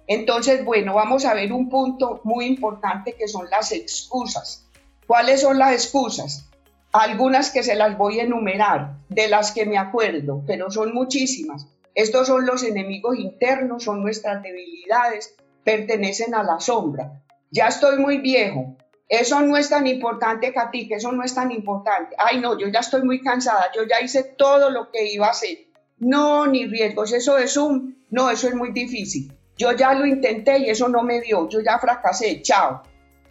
Entonces, 0.08 0.66
bueno, 0.66 0.94
vamos 0.94 1.26
a 1.26 1.34
ver 1.34 1.54
un 1.54 1.70
punto 1.70 2.20
muy 2.24 2.46
importante 2.46 3.14
que 3.14 3.28
son 3.28 3.50
las 3.50 3.72
excusas. 3.72 4.68
¿Cuáles 5.08 5.42
son 5.42 5.58
las 5.58 5.74
excusas? 5.74 6.50
Algunas 6.92 7.52
que 7.52 7.64
se 7.64 7.76
las 7.76 7.98
voy 7.98 8.20
a 8.20 8.24
enumerar, 8.24 8.98
de 9.10 9.30
las 9.30 9.52
que 9.52 9.66
me 9.66 9.78
acuerdo, 9.78 10.44
pero 10.46 10.70
son 10.70 10.94
muchísimas. 10.94 11.68
Estos 11.96 12.28
son 12.28 12.46
los 12.46 12.64
enemigos 12.64 13.18
internos, 13.18 13.84
son 13.84 14.02
nuestras 14.02 14.44
debilidades, 14.44 15.36
pertenecen 15.64 16.36
a 16.36 16.44
la 16.44 16.60
sombra. 16.60 17.22
Ya 17.52 17.68
estoy 17.68 18.00
muy 18.00 18.20
viejo. 18.20 18.78
Eso 19.10 19.42
no 19.42 19.58
es 19.58 19.70
tan 19.70 19.88
importante, 19.88 20.54
Katy, 20.54 20.88
que 20.88 20.96
eso 20.96 21.12
no 21.12 21.22
es 21.22 21.36
tan 21.36 21.52
importante. 21.52 22.16
Ay, 22.18 22.40
no, 22.40 22.58
yo 22.58 22.70
ya 22.70 22.80
estoy 22.80 23.04
muy 23.04 23.22
cansada. 23.22 23.70
Yo 23.76 23.84
ya 23.84 24.00
hice 24.00 24.24
todo 24.24 24.70
lo 24.70 24.90
que 24.90 25.12
iba 25.12 25.28
a 25.28 25.32
hacer. 25.32 25.68
No, 26.00 26.48
ni 26.48 26.66
riesgos. 26.66 27.12
Eso 27.12 27.38
es 27.38 27.58
un, 27.58 28.06
no, 28.10 28.32
eso 28.32 28.48
es 28.48 28.56
muy 28.56 28.72
difícil. 28.72 29.34
Yo 29.58 29.74
ya 29.74 29.94
lo 29.94 30.06
intenté 30.06 30.60
y 30.60 30.70
eso 30.70 30.88
no 30.88 31.04
me 31.04 31.20
dio. 31.20 31.50
Yo 31.50 31.60
ya 31.60 31.78
fracasé. 31.78 32.42
Chao. 32.42 32.84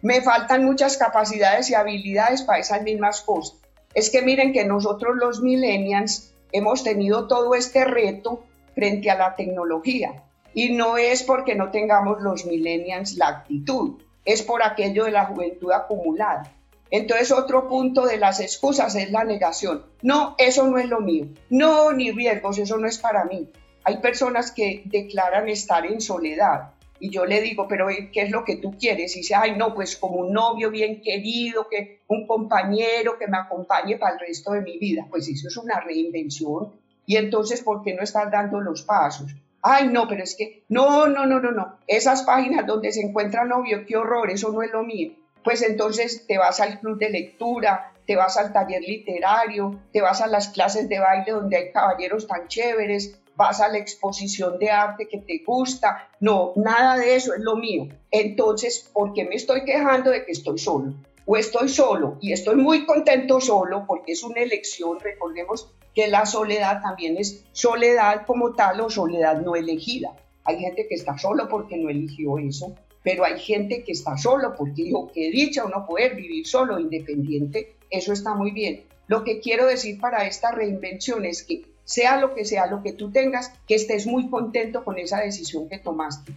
Me 0.03 0.21
faltan 0.21 0.65
muchas 0.65 0.97
capacidades 0.97 1.71
y 1.71 1.73
habilidades 1.73 2.43
para 2.43 2.59
esas 2.59 2.83
mismas 2.83 3.21
cosas. 3.21 3.57
Es 3.95 4.11
que 4.11 4.21
miren 4.21 4.53
que 4.53 4.65
nosotros 4.65 5.15
los 5.17 5.41
millennials 5.41 6.35
hemos 6.51 6.83
tenido 6.83 7.27
todo 7.27 7.55
este 7.55 7.85
reto 7.85 8.43
frente 8.75 9.09
a 9.09 9.17
la 9.17 9.35
tecnología. 9.35 10.23
Y 10.53 10.73
no 10.73 10.97
es 10.97 11.23
porque 11.23 11.55
no 11.55 11.71
tengamos 11.71 12.21
los 12.21 12.45
millennials 12.45 13.15
la 13.15 13.29
actitud, 13.29 14.01
es 14.25 14.41
por 14.43 14.63
aquello 14.63 15.05
de 15.05 15.11
la 15.11 15.25
juventud 15.25 15.71
acumulada. 15.71 16.55
Entonces 16.89 17.31
otro 17.31 17.67
punto 17.67 18.05
de 18.05 18.17
las 18.17 18.39
excusas 18.39 18.95
es 18.95 19.11
la 19.11 19.23
negación. 19.23 19.85
No, 20.01 20.35
eso 20.37 20.67
no 20.67 20.77
es 20.77 20.89
lo 20.89 20.99
mío. 20.99 21.27
No, 21.49 21.93
ni 21.93 22.11
riesgos, 22.11 22.57
eso 22.57 22.77
no 22.77 22.87
es 22.87 22.97
para 22.97 23.25
mí. 23.25 23.49
Hay 23.83 23.97
personas 23.97 24.51
que 24.51 24.83
declaran 24.85 25.47
estar 25.47 25.85
en 25.85 26.01
soledad 26.01 26.73
y 27.01 27.09
yo 27.09 27.25
le 27.25 27.41
digo, 27.41 27.67
pero 27.67 27.87
¿qué 27.87 28.21
es 28.21 28.29
lo 28.29 28.45
que 28.45 28.57
tú 28.57 28.77
quieres? 28.77 29.15
Y 29.15 29.21
dice, 29.21 29.33
ay, 29.33 29.55
no, 29.57 29.73
pues 29.73 29.97
como 29.97 30.17
un 30.17 30.31
novio 30.31 30.69
bien 30.69 31.01
querido, 31.01 31.67
que 31.67 32.01
un 32.07 32.27
compañero 32.27 33.17
que 33.17 33.27
me 33.27 33.37
acompañe 33.37 33.97
para 33.97 34.13
el 34.13 34.19
resto 34.19 34.51
de 34.51 34.61
mi 34.61 34.77
vida. 34.77 35.07
Pues 35.09 35.27
eso 35.27 35.47
es 35.47 35.57
una 35.57 35.79
reinvención. 35.79 36.73
Y 37.07 37.15
entonces, 37.15 37.63
¿por 37.63 37.81
qué 37.83 37.95
no 37.95 38.03
estás 38.03 38.29
dando 38.29 38.61
los 38.61 38.83
pasos? 38.83 39.31
Ay, 39.61 39.87
no, 39.87 40.07
pero 40.07 40.23
es 40.23 40.35
que, 40.35 40.63
no, 40.69 41.07
no, 41.07 41.25
no, 41.25 41.39
no, 41.39 41.51
no. 41.51 41.77
Esas 41.87 42.23
páginas 42.23 42.65
donde 42.65 42.91
se 42.91 43.01
encuentra 43.01 43.45
novio, 43.45 43.85
qué 43.85 43.95
horror, 43.95 44.29
eso 44.31 44.51
no 44.51 44.63
es 44.63 44.71
lo 44.71 44.83
mío. 44.83 45.11
Pues 45.43 45.61
entonces 45.61 46.25
te 46.27 46.37
vas 46.37 46.59
al 46.59 46.79
club 46.79 46.97
de 46.97 47.09
lectura, 47.09 47.93
te 48.05 48.15
vas 48.15 48.37
al 48.37 48.53
taller 48.53 48.81
literario, 48.81 49.79
te 49.91 50.01
vas 50.01 50.21
a 50.21 50.27
las 50.27 50.49
clases 50.49 50.89
de 50.89 50.99
baile 50.99 51.31
donde 51.31 51.57
hay 51.57 51.71
caballeros 51.71 52.27
tan 52.27 52.47
chéveres, 52.47 53.19
vas 53.35 53.61
a 53.61 53.69
la 53.69 53.77
exposición 53.77 54.59
de 54.59 54.69
arte 54.69 55.07
que 55.07 55.19
te 55.19 55.41
gusta. 55.45 56.09
No, 56.19 56.53
nada 56.55 56.97
de 56.97 57.15
eso 57.15 57.33
es 57.33 57.41
lo 57.41 57.55
mío. 57.55 57.87
Entonces, 58.11 58.89
¿por 58.93 59.13
qué 59.13 59.25
me 59.25 59.35
estoy 59.35 59.63
quejando 59.63 60.11
de 60.11 60.25
que 60.25 60.31
estoy 60.31 60.57
solo? 60.57 60.93
Estoy 61.37 61.69
solo 61.69 62.17
y 62.21 62.33
estoy 62.33 62.55
muy 62.55 62.85
contento 62.85 63.39
solo 63.39 63.85
porque 63.87 64.13
es 64.13 64.23
una 64.23 64.41
elección, 64.41 64.99
recordemos 64.99 65.71
que 65.93 66.07
la 66.07 66.25
soledad 66.25 66.81
también 66.81 67.17
es 67.17 67.43
soledad 67.51 68.25
como 68.25 68.53
tal 68.53 68.81
o 68.81 68.89
soledad 68.89 69.41
no 69.41 69.55
elegida. 69.55 70.15
Hay 70.43 70.59
gente 70.59 70.87
que 70.87 70.95
está 70.95 71.17
solo 71.17 71.47
porque 71.47 71.77
no 71.77 71.89
eligió 71.89 72.37
eso, 72.37 72.75
pero 73.03 73.23
hay 73.23 73.39
gente 73.39 73.83
que 73.83 73.91
está 73.91 74.17
solo 74.17 74.55
porque 74.55 74.83
dijo 74.83 75.11
que 75.11 75.31
dicha 75.31 75.65
uno 75.65 75.85
poder 75.85 76.15
vivir 76.15 76.47
solo, 76.47 76.79
independiente, 76.79 77.75
eso 77.89 78.13
está 78.13 78.33
muy 78.33 78.51
bien. 78.51 78.83
Lo 79.07 79.23
que 79.23 79.39
quiero 79.39 79.65
decir 79.67 79.99
para 79.99 80.25
esta 80.25 80.51
reinvención 80.51 81.25
es 81.25 81.43
que 81.43 81.65
sea 81.83 82.19
lo 82.19 82.33
que 82.33 82.45
sea 82.45 82.67
lo 82.67 82.81
que 82.81 82.93
tú 82.93 83.11
tengas, 83.11 83.53
que 83.67 83.75
estés 83.75 84.07
muy 84.07 84.29
contento 84.29 84.85
con 84.85 84.97
esa 84.97 85.19
decisión 85.19 85.67
que 85.67 85.79
tomaste. 85.79 86.33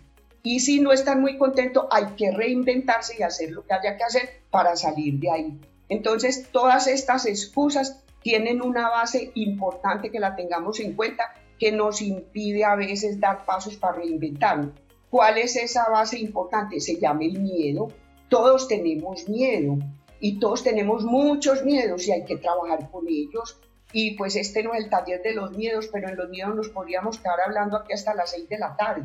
Y 0.47 0.61
si 0.61 0.79
no 0.79 0.93
estás 0.93 1.17
muy 1.17 1.39
contento, 1.39 1.89
hay 1.91 2.05
que 2.19 2.31
reinventarse 2.31 3.17
y 3.19 3.23
hacer 3.23 3.51
lo 3.51 3.65
que 3.65 3.73
haya 3.73 3.97
que 3.97 4.05
hacer 4.05 4.43
para 4.51 4.77
salir 4.77 5.19
de 5.19 5.31
ahí. 5.31 5.61
Entonces, 5.89 6.49
todas 6.53 6.87
estas 6.87 7.25
excusas 7.25 8.05
tienen 8.21 8.61
una 8.61 8.91
base 8.91 9.33
importante 9.37 10.11
que 10.11 10.21
la 10.21 10.37
tengamos 10.37 10.81
en 10.81 10.93
cuenta 10.93 11.33
que 11.59 11.73
nos 11.73 12.03
impide 12.03 12.63
a 12.63 12.77
veces 12.77 13.19
dar 13.19 13.47
pasos 13.47 13.77
para 13.77 13.97
reinventarnos. 13.97 14.75
¿Cuál 15.09 15.39
es 15.39 15.57
esa 15.57 15.89
base 15.89 16.19
importante? 16.19 16.79
Se 16.79 17.01
llama 17.01 17.25
el 17.25 17.41
miedo. 17.41 17.89
Todos 18.29 18.69
tenemos 18.69 19.27
miedo 19.27 19.79
y 20.21 20.39
todos 20.39 20.63
tenemos 20.63 21.05
muchos 21.05 21.65
miedos 21.65 22.07
y 22.07 22.13
hay 22.13 22.27
que 22.27 22.37
trabajar 22.37 22.91
con 22.91 23.09
ellos. 23.09 23.59
Y 23.95 24.11
pues 24.17 24.37
este 24.37 24.63
no 24.63 24.75
es 24.75 24.85
el 24.85 24.91
taller 24.91 25.23
de 25.23 25.33
los 25.33 25.53
miedos, 25.53 25.89
pero 25.91 26.11
en 26.11 26.17
los 26.17 26.29
miedos 26.29 26.55
nos 26.55 26.69
podríamos 26.69 27.19
quedar 27.19 27.41
hablando 27.47 27.79
aquí 27.79 27.95
hasta 27.95 28.13
las 28.13 28.33
6 28.33 28.47
de 28.51 28.59
la 28.59 28.77
tarde. 28.77 29.05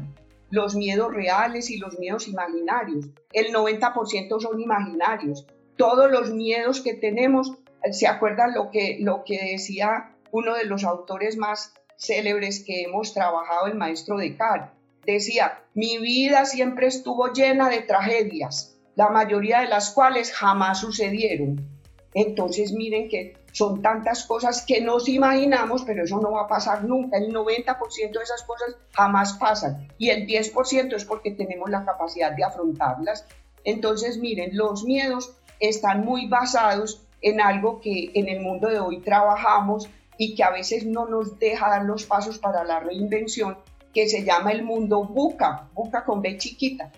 Los 0.52 0.76
miedos 0.76 1.14
reales 1.14 1.70
y 1.70 1.78
los 1.78 2.00
miedos 2.00 2.28
imaginarios. 2.28 3.08
El 3.32 3.54
90% 3.54 4.40
son 4.40 4.60
imaginarios. 4.60 5.48
Todos 5.78 6.12
los 6.12 6.32
miedos 6.32 6.82
que 6.82 6.94
tenemos, 6.94 7.54
¿se 7.92 8.08
acuerdan 8.08 8.54
lo 8.54 8.72
que, 8.72 8.98
lo 9.00 9.24
que 9.24 9.52
decía 9.52 10.16
uno 10.32 10.56
de 10.56 10.66
los 10.66 10.84
autores 10.84 11.38
más 11.38 11.74
célebres 11.98 12.64
que 12.66 12.82
hemos 12.84 13.14
trabajado, 13.14 13.68
el 13.68 13.76
maestro 13.76 14.18
Descartes? 14.18 14.78
Decía, 15.06 15.64
mi 15.74 15.98
vida 15.98 16.46
siempre 16.46 16.88
estuvo 16.88 17.32
llena 17.32 17.70
de 17.70 17.82
tragedias, 17.82 18.78
la 18.96 19.10
mayoría 19.10 19.62
de 19.62 19.70
las 19.70 19.92
cuales 19.92 20.32
jamás 20.34 20.82
sucedieron. 20.82 21.79
Entonces 22.14 22.72
miren 22.72 23.08
que 23.08 23.38
son 23.52 23.82
tantas 23.82 24.26
cosas 24.26 24.64
que 24.66 24.82
nos 24.82 25.08
imaginamos, 25.08 25.84
pero 25.84 26.04
eso 26.04 26.20
no 26.20 26.32
va 26.32 26.44
a 26.44 26.48
pasar 26.48 26.84
nunca. 26.84 27.18
El 27.18 27.34
90% 27.34 28.12
de 28.12 28.24
esas 28.24 28.44
cosas 28.44 28.76
jamás 28.92 29.34
pasan 29.34 29.88
y 29.98 30.10
el 30.10 30.28
10% 30.28 30.96
es 30.96 31.06
porque 31.06 31.32
tenemos 31.32 31.70
la 31.70 31.86
capacidad 31.86 32.32
de 32.32 32.44
afrontarlas. 32.44 33.26
Entonces 33.64 34.18
miren, 34.18 34.56
los 34.56 34.84
miedos 34.84 35.36
están 35.60 36.06
muy 36.06 36.28
basados 36.28 37.06
en 37.22 37.42
algo 37.42 37.82
que 37.82 38.12
en 38.14 38.30
el 38.30 38.40
mundo 38.42 38.70
de 38.70 38.80
hoy 38.80 39.02
trabajamos 39.02 39.90
y 40.18 40.36
que 40.36 40.44
a 40.44 40.52
veces 40.52 40.86
no 40.86 41.06
nos 41.06 41.40
deja 41.40 41.70
dar 41.70 41.86
los 41.86 42.06
pasos 42.06 42.40
para 42.40 42.64
la 42.64 42.80
reinvención, 42.80 43.58
que 43.94 44.08
se 44.08 44.24
llama 44.24 44.52
el 44.52 44.64
mundo 44.64 45.04
buca, 45.04 45.70
buca 45.74 46.04
con 46.04 46.22
B 46.22 46.38
chiquita. 46.38 46.92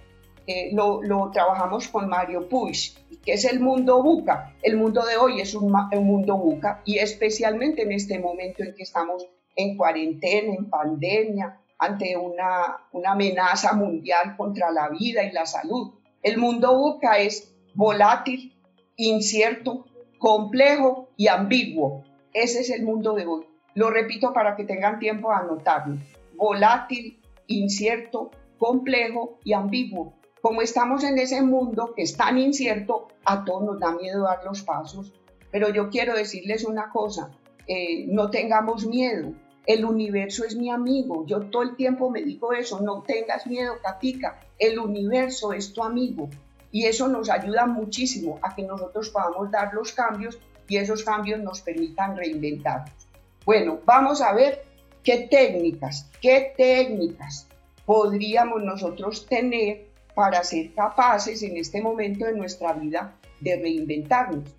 Eh, 0.47 0.71
lo, 0.73 1.01
lo, 1.03 1.29
trabajamos 1.31 1.87
con 1.87 2.09
Mario 2.09 2.49
Puig, 2.49 2.93
que 3.23 3.33
es 3.33 3.45
el 3.45 3.59
mundo 3.59 4.01
buca. 4.01 4.55
El 4.61 4.77
mundo 4.77 5.03
de 5.05 5.17
hoy 5.17 5.41
es 5.41 5.53
un, 5.55 5.73
un, 5.73 6.05
mundo 6.05 6.37
buca 6.37 6.81
y 6.85 6.97
especialmente 6.97 7.83
en 7.83 7.91
este 7.91 8.19
momento 8.19 8.63
en 8.63 8.73
que 8.75 8.83
estamos 8.83 9.27
en 9.55 9.77
cuarentena, 9.77 10.53
en 10.55 10.69
pandemia, 10.69 11.59
ante 11.77 12.15
una, 12.15 12.77
una 12.91 13.11
amenaza 13.11 13.73
mundial 13.73 14.35
contra 14.37 14.71
la 14.71 14.89
vida 14.89 15.23
y 15.23 15.31
la 15.31 15.45
salud. 15.45 15.93
El 16.21 16.37
mundo 16.37 16.77
buca 16.77 17.17
es 17.17 17.53
volátil, 17.73 18.55
incierto, 18.97 19.85
complejo 20.19 21.09
y 21.17 21.27
ambiguo. 21.27 22.03
Ese 22.33 22.61
es 22.61 22.69
el 22.69 22.83
mundo 22.83 23.13
de 23.13 23.25
hoy. 23.25 23.45
Lo 23.73 23.89
repito 23.89 24.33
para 24.33 24.55
que 24.55 24.63
tengan 24.63 24.99
tiempo 24.99 25.31
a 25.31 25.39
anotarlo. 25.39 25.97
Volátil, 26.35 27.19
incierto, 27.47 28.31
complejo 28.57 29.39
y 29.43 29.53
ambiguo. 29.53 30.13
Como 30.41 30.61
estamos 30.61 31.03
en 31.03 31.19
ese 31.19 31.41
mundo 31.41 31.93
que 31.95 32.01
es 32.01 32.17
tan 32.17 32.37
incierto, 32.37 33.07
a 33.25 33.45
todos 33.45 33.63
nos 33.63 33.79
da 33.79 33.91
miedo 33.91 34.23
dar 34.23 34.43
los 34.43 34.63
pasos. 34.63 35.13
Pero 35.51 35.69
yo 35.69 35.89
quiero 35.89 36.15
decirles 36.15 36.65
una 36.65 36.89
cosa, 36.89 37.29
eh, 37.67 38.05
no 38.07 38.29
tengamos 38.29 38.85
miedo. 38.85 39.33
El 39.67 39.85
universo 39.85 40.43
es 40.43 40.55
mi 40.55 40.71
amigo. 40.71 41.25
Yo 41.27 41.41
todo 41.41 41.61
el 41.61 41.75
tiempo 41.75 42.09
me 42.09 42.23
digo 42.23 42.53
eso, 42.53 42.81
no 42.81 43.03
tengas 43.03 43.45
miedo, 43.45 43.75
Katica. 43.83 44.39
El 44.57 44.79
universo 44.79 45.53
es 45.53 45.73
tu 45.73 45.83
amigo. 45.83 46.29
Y 46.71 46.85
eso 46.85 47.07
nos 47.07 47.29
ayuda 47.29 47.67
muchísimo 47.67 48.39
a 48.41 48.55
que 48.55 48.63
nosotros 48.63 49.09
podamos 49.09 49.51
dar 49.51 49.73
los 49.73 49.91
cambios 49.91 50.39
y 50.67 50.77
esos 50.77 51.03
cambios 51.03 51.39
nos 51.41 51.61
permitan 51.61 52.15
reinventarnos. 52.15 53.07
Bueno, 53.45 53.79
vamos 53.85 54.21
a 54.21 54.33
ver 54.33 54.63
qué 55.03 55.27
técnicas, 55.29 56.09
qué 56.21 56.53
técnicas 56.57 57.47
podríamos 57.85 58.63
nosotros 58.63 59.25
tener 59.27 59.90
para 60.15 60.43
ser 60.43 60.73
capaces 60.73 61.43
en 61.43 61.57
este 61.57 61.81
momento 61.81 62.25
de 62.25 62.33
nuestra 62.33 62.73
vida 62.73 63.17
de 63.39 63.55
reinventarnos. 63.55 64.55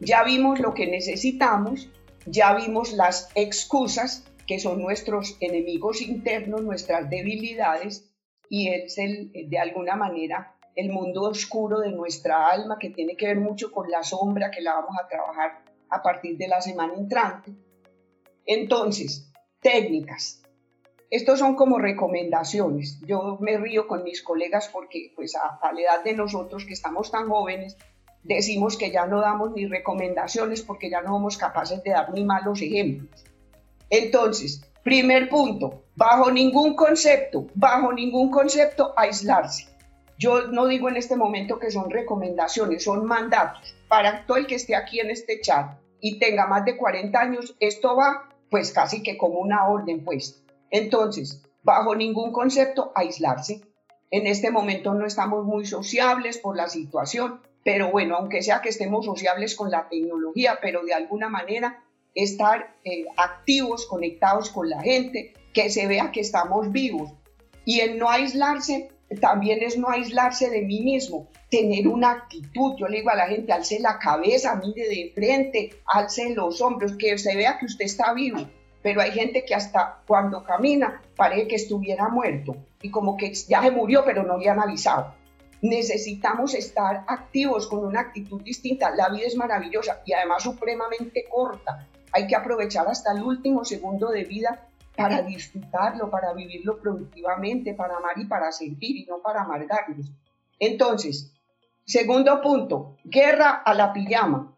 Ya 0.00 0.24
vimos 0.24 0.60
lo 0.60 0.72
que 0.72 0.86
necesitamos, 0.86 1.90
ya 2.26 2.54
vimos 2.54 2.92
las 2.92 3.28
excusas 3.34 4.24
que 4.46 4.58
son 4.58 4.80
nuestros 4.80 5.36
enemigos 5.40 6.00
internos, 6.00 6.62
nuestras 6.62 7.08
debilidades, 7.08 8.10
y 8.48 8.68
es 8.68 8.98
el, 8.98 9.30
de 9.32 9.58
alguna 9.58 9.94
manera 9.94 10.56
el 10.74 10.90
mundo 10.90 11.22
oscuro 11.22 11.80
de 11.80 11.92
nuestra 11.92 12.48
alma 12.48 12.78
que 12.78 12.90
tiene 12.90 13.16
que 13.16 13.26
ver 13.26 13.38
mucho 13.38 13.70
con 13.70 13.90
la 13.90 14.02
sombra 14.02 14.50
que 14.50 14.60
la 14.60 14.74
vamos 14.74 14.96
a 14.98 15.06
trabajar 15.06 15.62
a 15.88 16.02
partir 16.02 16.36
de 16.36 16.48
la 16.48 16.60
semana 16.60 16.94
entrante. 16.94 17.52
Entonces, 18.46 19.30
técnicas. 19.60 20.39
Estos 21.10 21.40
son 21.40 21.56
como 21.56 21.78
recomendaciones. 21.78 23.00
Yo 23.06 23.36
me 23.40 23.58
río 23.58 23.86
con 23.86 24.04
mis 24.04 24.22
colegas 24.22 24.68
porque 24.68 25.12
pues 25.16 25.34
a, 25.36 25.58
a 25.60 25.72
la 25.72 25.80
edad 25.80 26.04
de 26.04 26.14
nosotros 26.14 26.64
que 26.64 26.72
estamos 26.72 27.10
tan 27.10 27.28
jóvenes, 27.28 27.76
decimos 28.22 28.76
que 28.76 28.90
ya 28.90 29.06
no 29.06 29.20
damos 29.20 29.52
ni 29.52 29.66
recomendaciones 29.66 30.62
porque 30.62 30.88
ya 30.88 31.02
no 31.02 31.08
somos 31.08 31.36
capaces 31.36 31.82
de 31.82 31.90
dar 31.90 32.12
ni 32.12 32.24
malos 32.24 32.62
ejemplos. 32.62 33.24
Entonces, 33.90 34.70
Primer 34.82 35.28
punto, 35.28 35.84
bajo 35.94 36.30
ningún 36.30 36.74
concepto, 36.74 37.48
bajo 37.54 37.92
ningún 37.92 38.30
concepto 38.30 38.94
aislarse. 38.96 39.68
Yo 40.18 40.48
no 40.48 40.66
digo 40.66 40.88
en 40.88 40.96
este 40.96 41.16
momento 41.16 41.58
que 41.58 41.70
son 41.70 41.90
recomendaciones, 41.90 42.84
son 42.84 43.04
mandatos. 43.04 43.74
Para 43.88 44.24
todo 44.24 44.38
el 44.38 44.46
que 44.46 44.54
esté 44.54 44.74
aquí 44.74 45.00
en 45.00 45.10
este 45.10 45.40
chat 45.40 45.78
y 46.00 46.18
tenga 46.18 46.46
más 46.46 46.64
de 46.64 46.78
40 46.78 47.20
años, 47.20 47.56
esto 47.60 47.94
va 47.94 48.30
pues 48.50 48.72
casi 48.72 49.02
que 49.02 49.18
como 49.18 49.38
una 49.40 49.68
orden 49.68 50.02
pues. 50.02 50.42
Entonces, 50.70 51.42
bajo 51.62 51.94
ningún 51.94 52.32
concepto 52.32 52.92
aislarse. 52.94 53.62
En 54.10 54.26
este 54.26 54.50
momento 54.50 54.94
no 54.94 55.06
estamos 55.06 55.44
muy 55.44 55.66
sociables 55.66 56.38
por 56.38 56.56
la 56.56 56.68
situación, 56.68 57.40
pero 57.64 57.90
bueno, 57.90 58.16
aunque 58.16 58.42
sea 58.42 58.60
que 58.60 58.70
estemos 58.70 59.04
sociables 59.04 59.54
con 59.54 59.70
la 59.70 59.88
tecnología, 59.88 60.58
pero 60.60 60.82
de 60.82 60.94
alguna 60.94 61.28
manera 61.28 61.84
estar 62.14 62.74
eh, 62.84 63.04
activos, 63.16 63.86
conectados 63.86 64.50
con 64.50 64.68
la 64.68 64.82
gente, 64.82 65.34
que 65.52 65.70
se 65.70 65.86
vea 65.86 66.10
que 66.10 66.20
estamos 66.20 66.72
vivos. 66.72 67.12
Y 67.64 67.80
el 67.80 67.98
no 67.98 68.08
aislarse 68.08 68.90
también 69.20 69.62
es 69.62 69.76
no 69.76 69.90
aislarse 69.90 70.50
de 70.50 70.62
mí 70.62 70.80
mismo, 70.80 71.28
tener 71.50 71.88
una 71.88 72.12
actitud. 72.12 72.74
Yo 72.78 72.86
le 72.86 72.98
digo 72.98 73.10
a 73.10 73.16
la 73.16 73.26
gente, 73.26 73.52
alce 73.52 73.80
la 73.80 73.98
cabeza, 73.98 74.56
mire 74.56 74.88
de 74.88 75.12
frente, 75.14 75.70
alce 75.86 76.30
los 76.34 76.60
hombros, 76.60 76.96
que 76.96 77.18
se 77.18 77.36
vea 77.36 77.58
que 77.58 77.66
usted 77.66 77.84
está 77.84 78.12
vivo. 78.12 78.38
Pero 78.82 79.00
hay 79.02 79.12
gente 79.12 79.44
que 79.44 79.54
hasta 79.54 80.02
cuando 80.06 80.42
camina 80.42 81.02
parece 81.16 81.48
que 81.48 81.56
estuviera 81.56 82.08
muerto 82.08 82.56
y 82.80 82.90
como 82.90 83.16
que 83.16 83.32
ya 83.34 83.62
se 83.62 83.70
murió, 83.70 84.04
pero 84.04 84.22
no 84.22 84.38
le 84.38 84.48
han 84.48 84.60
avisado. 84.60 85.14
Necesitamos 85.62 86.54
estar 86.54 87.04
activos 87.06 87.66
con 87.66 87.84
una 87.84 88.00
actitud 88.00 88.40
distinta. 88.42 88.90
La 88.94 89.10
vida 89.10 89.26
es 89.26 89.36
maravillosa 89.36 90.00
y 90.06 90.14
además 90.14 90.42
supremamente 90.42 91.24
corta. 91.30 91.86
Hay 92.12 92.26
que 92.26 92.34
aprovechar 92.34 92.88
hasta 92.88 93.12
el 93.12 93.22
último 93.22 93.64
segundo 93.64 94.08
de 94.08 94.24
vida 94.24 94.66
para 94.96 95.22
disfrutarlo, 95.22 96.10
para 96.10 96.32
vivirlo 96.32 96.78
productivamente, 96.78 97.74
para 97.74 97.96
amar 97.96 98.18
y 98.18 98.24
para 98.24 98.50
sentir 98.52 98.96
y 98.96 99.06
no 99.06 99.18
para 99.18 99.42
amargarnos. 99.42 100.10
Entonces, 100.58 101.32
segundo 101.84 102.40
punto, 102.40 102.96
guerra 103.04 103.62
a 103.64 103.74
la 103.74 103.92
pijama. 103.92 104.54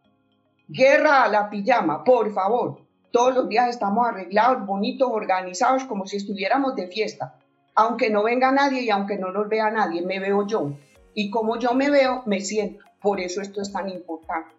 Guerra 0.69 1.25
a 1.25 1.29
la 1.29 1.51
pijama, 1.51 2.03
por 2.03 2.33
favor. 2.33 2.82
Todos 3.13 3.35
los 3.35 3.49
días 3.49 3.69
estamos 3.69 4.09
arreglados, 4.09 4.67
bonitos, 4.67 5.11
organizados, 5.13 5.85
como 5.85 6.07
si 6.07 6.17
estuviéramos 6.17 6.75
de 6.75 6.89
fiesta. 6.89 7.39
Aunque 7.75 8.09
no 8.11 8.23
venga 8.23 8.51
nadie 8.53 8.83
y 8.83 8.91
aunque 8.91 9.19
no 9.19 9.31
nos 9.31 9.49
vea 9.49 9.71
nadie, 9.71 10.01
me 10.03 10.19
veo 10.19 10.47
yo. 10.47 10.73
Y 11.15 11.31
como 11.31 11.59
yo 11.59 11.75
me 11.75 11.91
veo, 11.91 12.23
me 12.25 12.41
siento. 12.41 12.85
Por 13.01 13.21
eso 13.21 13.43
esto 13.43 13.61
es 13.61 13.71
tan 13.71 13.89
importante. 13.91 14.55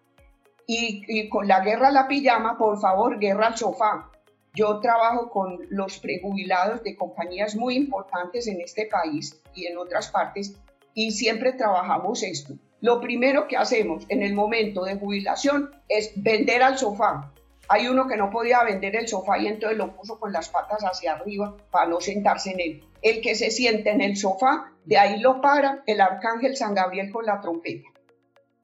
Y, 0.68 1.28
con 1.30 1.48
la 1.48 1.62
guerra 1.62 1.89
a 1.89 1.92
la 1.92 2.08
pijama, 2.08 2.58
por 2.58 2.80
favor, 2.80 3.20
guerra 3.20 3.48
al 3.48 3.58
sofá. 3.58 4.10
Yo 4.54 4.80
trabajo 4.80 5.30
con 5.30 5.60
los 5.70 5.98
prejubilados 5.98 6.84
de 6.84 6.96
compañías 6.96 7.56
muy 7.56 7.76
importantes 7.76 8.48
en 8.48 8.62
este 8.62 8.86
país 8.86 9.42
y 9.56 9.66
en 9.66 9.78
otras 9.78 10.10
partes 10.10 10.56
y 10.94 11.12
siempre 11.12 11.54
trabajamos 11.54 12.22
esto. 12.22 12.54
Lo 12.82 13.02
primero 13.02 13.48
que 13.48 13.58
hacemos 13.58 14.06
en 14.10 14.22
el 14.22 14.34
momento 14.34 14.84
de 14.84 14.96
jubilación 14.96 15.72
es 15.89 16.12
vender 16.16 16.62
al 16.62 16.78
sofá. 16.78 17.34
Hay 17.69 17.88
uno 17.88 18.08
que 18.08 18.17
no 18.17 18.30
podía 18.30 18.63
vender 18.63 18.95
el 18.95 19.08
sofá 19.08 19.38
y 19.39 19.47
entonces 19.47 19.78
lo 19.78 19.95
puso 19.95 20.19
con 20.19 20.32
las 20.32 20.49
patas 20.49 20.84
hacia 20.84 21.13
arriba 21.13 21.56
para 21.71 21.89
no 21.89 22.02
sentarse 22.02 22.52
en 22.52 22.60
él. 22.60 22.84
El 23.02 23.21
que 23.21 23.36
se 23.36 23.52
siente 23.52 23.89
en 23.89 24.02
el 24.02 24.17
sofá, 24.17 24.71
de 24.86 24.97
ahí 24.97 25.19
lo 25.19 25.41
para 25.41 25.84
el 25.86 26.02
arcángel 26.02 26.56
San 26.58 26.76
Gabriel 26.76 27.12
con 27.12 27.26
la 27.26 27.39
trompeta 27.41 27.93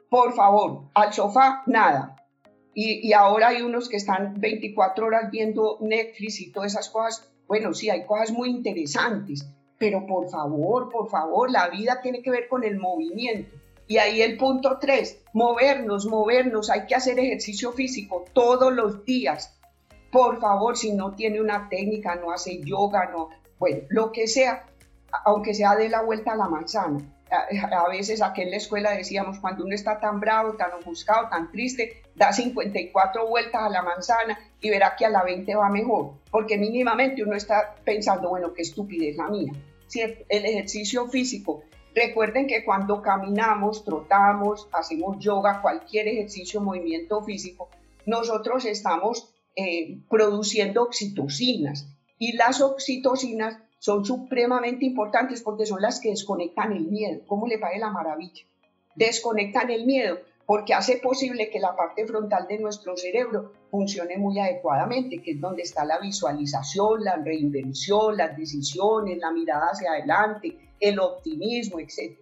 por 0.10 0.34
favor, 0.34 0.90
al 0.96 1.14
sofá, 1.14 1.64
nada. 1.68 2.16
Y, 2.74 3.12
ahora 3.14 3.50
hay 3.50 3.62
unos 3.62 3.90
que 3.90 3.98
están 3.98 4.40
24 4.40 5.06
horas 5.06 5.32
viendo 5.32 5.78
Netflix 5.82 6.40
y 6.40 6.52
todas 6.52 6.72
esas 6.72 6.90
cosas. 6.90 7.30
Bueno, 7.48 7.74
sí, 7.74 7.90
hay 7.90 8.06
cosas 8.06 8.32
muy 8.32 8.50
interesantes, 8.50 9.46
pero 9.78 10.06
por 10.06 10.30
favor, 10.30 10.90
por 10.90 11.10
favor, 11.10 11.52
la 11.52 11.68
vida 11.70 12.00
tiene 12.02 12.22
que 12.22 12.32
ver 12.32 12.48
con 12.48 12.64
el 12.64 12.78
movimiento. 12.78 13.56
Y 13.90 13.98
ahí 13.98 14.22
el 14.22 14.38
punto 14.38 14.78
3, 14.80 15.24
movernos, 15.34 16.06
movernos, 16.06 16.70
hay 16.70 16.86
que 16.86 16.94
hacer 16.94 17.18
ejercicio 17.18 17.72
físico 17.72 18.24
todos 18.34 18.72
los 18.72 19.04
días. 19.04 19.56
por 20.12 20.40
favor, 20.40 20.78
si 20.78 20.94
no 20.94 21.16
tiene 21.16 21.42
una 21.42 21.70
técnica, 21.70 22.16
no 22.16 22.32
hace 22.32 22.62
yoga, 22.64 23.10
no, 23.12 23.30
bueno, 23.58 23.80
lo 23.90 24.12
que 24.12 24.28
sea, 24.28 24.68
aunque 25.26 25.56
sea 25.56 25.76
de 25.76 25.90
la 25.90 26.02
vuelta 26.04 26.34
a 26.34 26.36
la 26.36 26.48
manzana. 26.48 27.00
A, 27.32 27.90
veces 27.90 28.22
aquí 28.22 28.42
en 28.42 28.52
la 28.52 28.58
escuela 28.58 28.92
decíamos, 28.92 29.40
cuando 29.40 29.66
uno 29.66 29.74
está 29.74 30.00
tan 30.00 30.20
bravo, 30.20 30.54
tan 30.54 30.72
ofuscado, 30.74 31.28
tan 31.30 31.52
triste, 31.52 32.04
da 32.16 32.32
54 32.32 33.28
vueltas 33.28 33.62
a 33.64 33.70
la 33.70 33.82
manzana 33.82 34.38
y 34.62 34.70
verá 34.70 34.96
que 34.96 35.06
a 35.06 35.10
la 35.10 35.24
20 35.24 35.56
va 35.56 35.70
mejor, 35.70 36.14
porque 36.30 36.60
mínimamente 36.60 37.24
uno 37.24 37.36
está 37.36 37.76
pensando, 37.84 38.30
bueno, 38.30 38.54
qué 38.54 38.62
estupidez 38.62 39.16
la 39.18 39.30
mía. 39.30 39.52
Si 39.88 40.02
el 40.02 40.46
ejercicio 40.46 41.08
físico, 41.08 41.64
recuerden 41.96 42.48
que 42.48 42.64
cuando 42.64 43.02
caminamos, 43.02 43.84
trotamos, 43.84 44.68
hacemos 44.72 45.18
yoga, 45.20 45.62
cualquier 45.62 46.08
ejercicio, 46.08 46.62
movimiento 46.62 47.22
físico, 47.24 47.70
nosotros 48.06 48.66
estamos 48.66 49.34
eh, 49.56 50.00
produciendo 50.10 50.84
oxitocinas 50.84 51.88
y 52.18 52.34
las 52.34 52.62
oxitocinas 52.62 53.58
son 53.80 54.04
supremamente 54.04 54.86
importantes 54.86 55.42
porque 55.42 55.66
son 55.66 55.82
las 55.82 56.00
que 56.00 56.10
desconectan 56.10 56.74
el 56.74 56.88
miedo. 56.88 57.22
¿Cómo 57.28 57.48
le 57.48 57.58
parece 57.58 57.80
la 57.80 57.92
maravilla? 57.92 58.44
Desconectan 58.96 59.70
el 59.70 59.86
miedo 59.86 60.20
porque 60.46 60.74
hace 60.74 60.98
posible 60.98 61.50
que 61.50 61.60
la 61.60 61.76
parte 61.76 62.06
frontal 62.08 62.48
de 62.48 62.58
nuestro 62.58 62.98
cerebro 62.98 63.54
funcione 63.70 64.18
muy 64.18 64.40
adecuadamente, 64.40 65.22
que 65.22 65.32
es 65.32 65.40
donde 65.40 65.62
está 65.62 65.86
la 65.86 66.00
visualización, 66.00 67.04
la 67.04 67.18
reinvención, 67.18 68.18
las 68.18 68.36
decisiones, 68.36 69.20
la 69.20 69.32
mirada 69.32 69.68
hacia 69.72 69.92
adelante, 69.92 70.58
el 70.80 71.00
optimismo, 71.00 71.80
etc. 71.80 72.18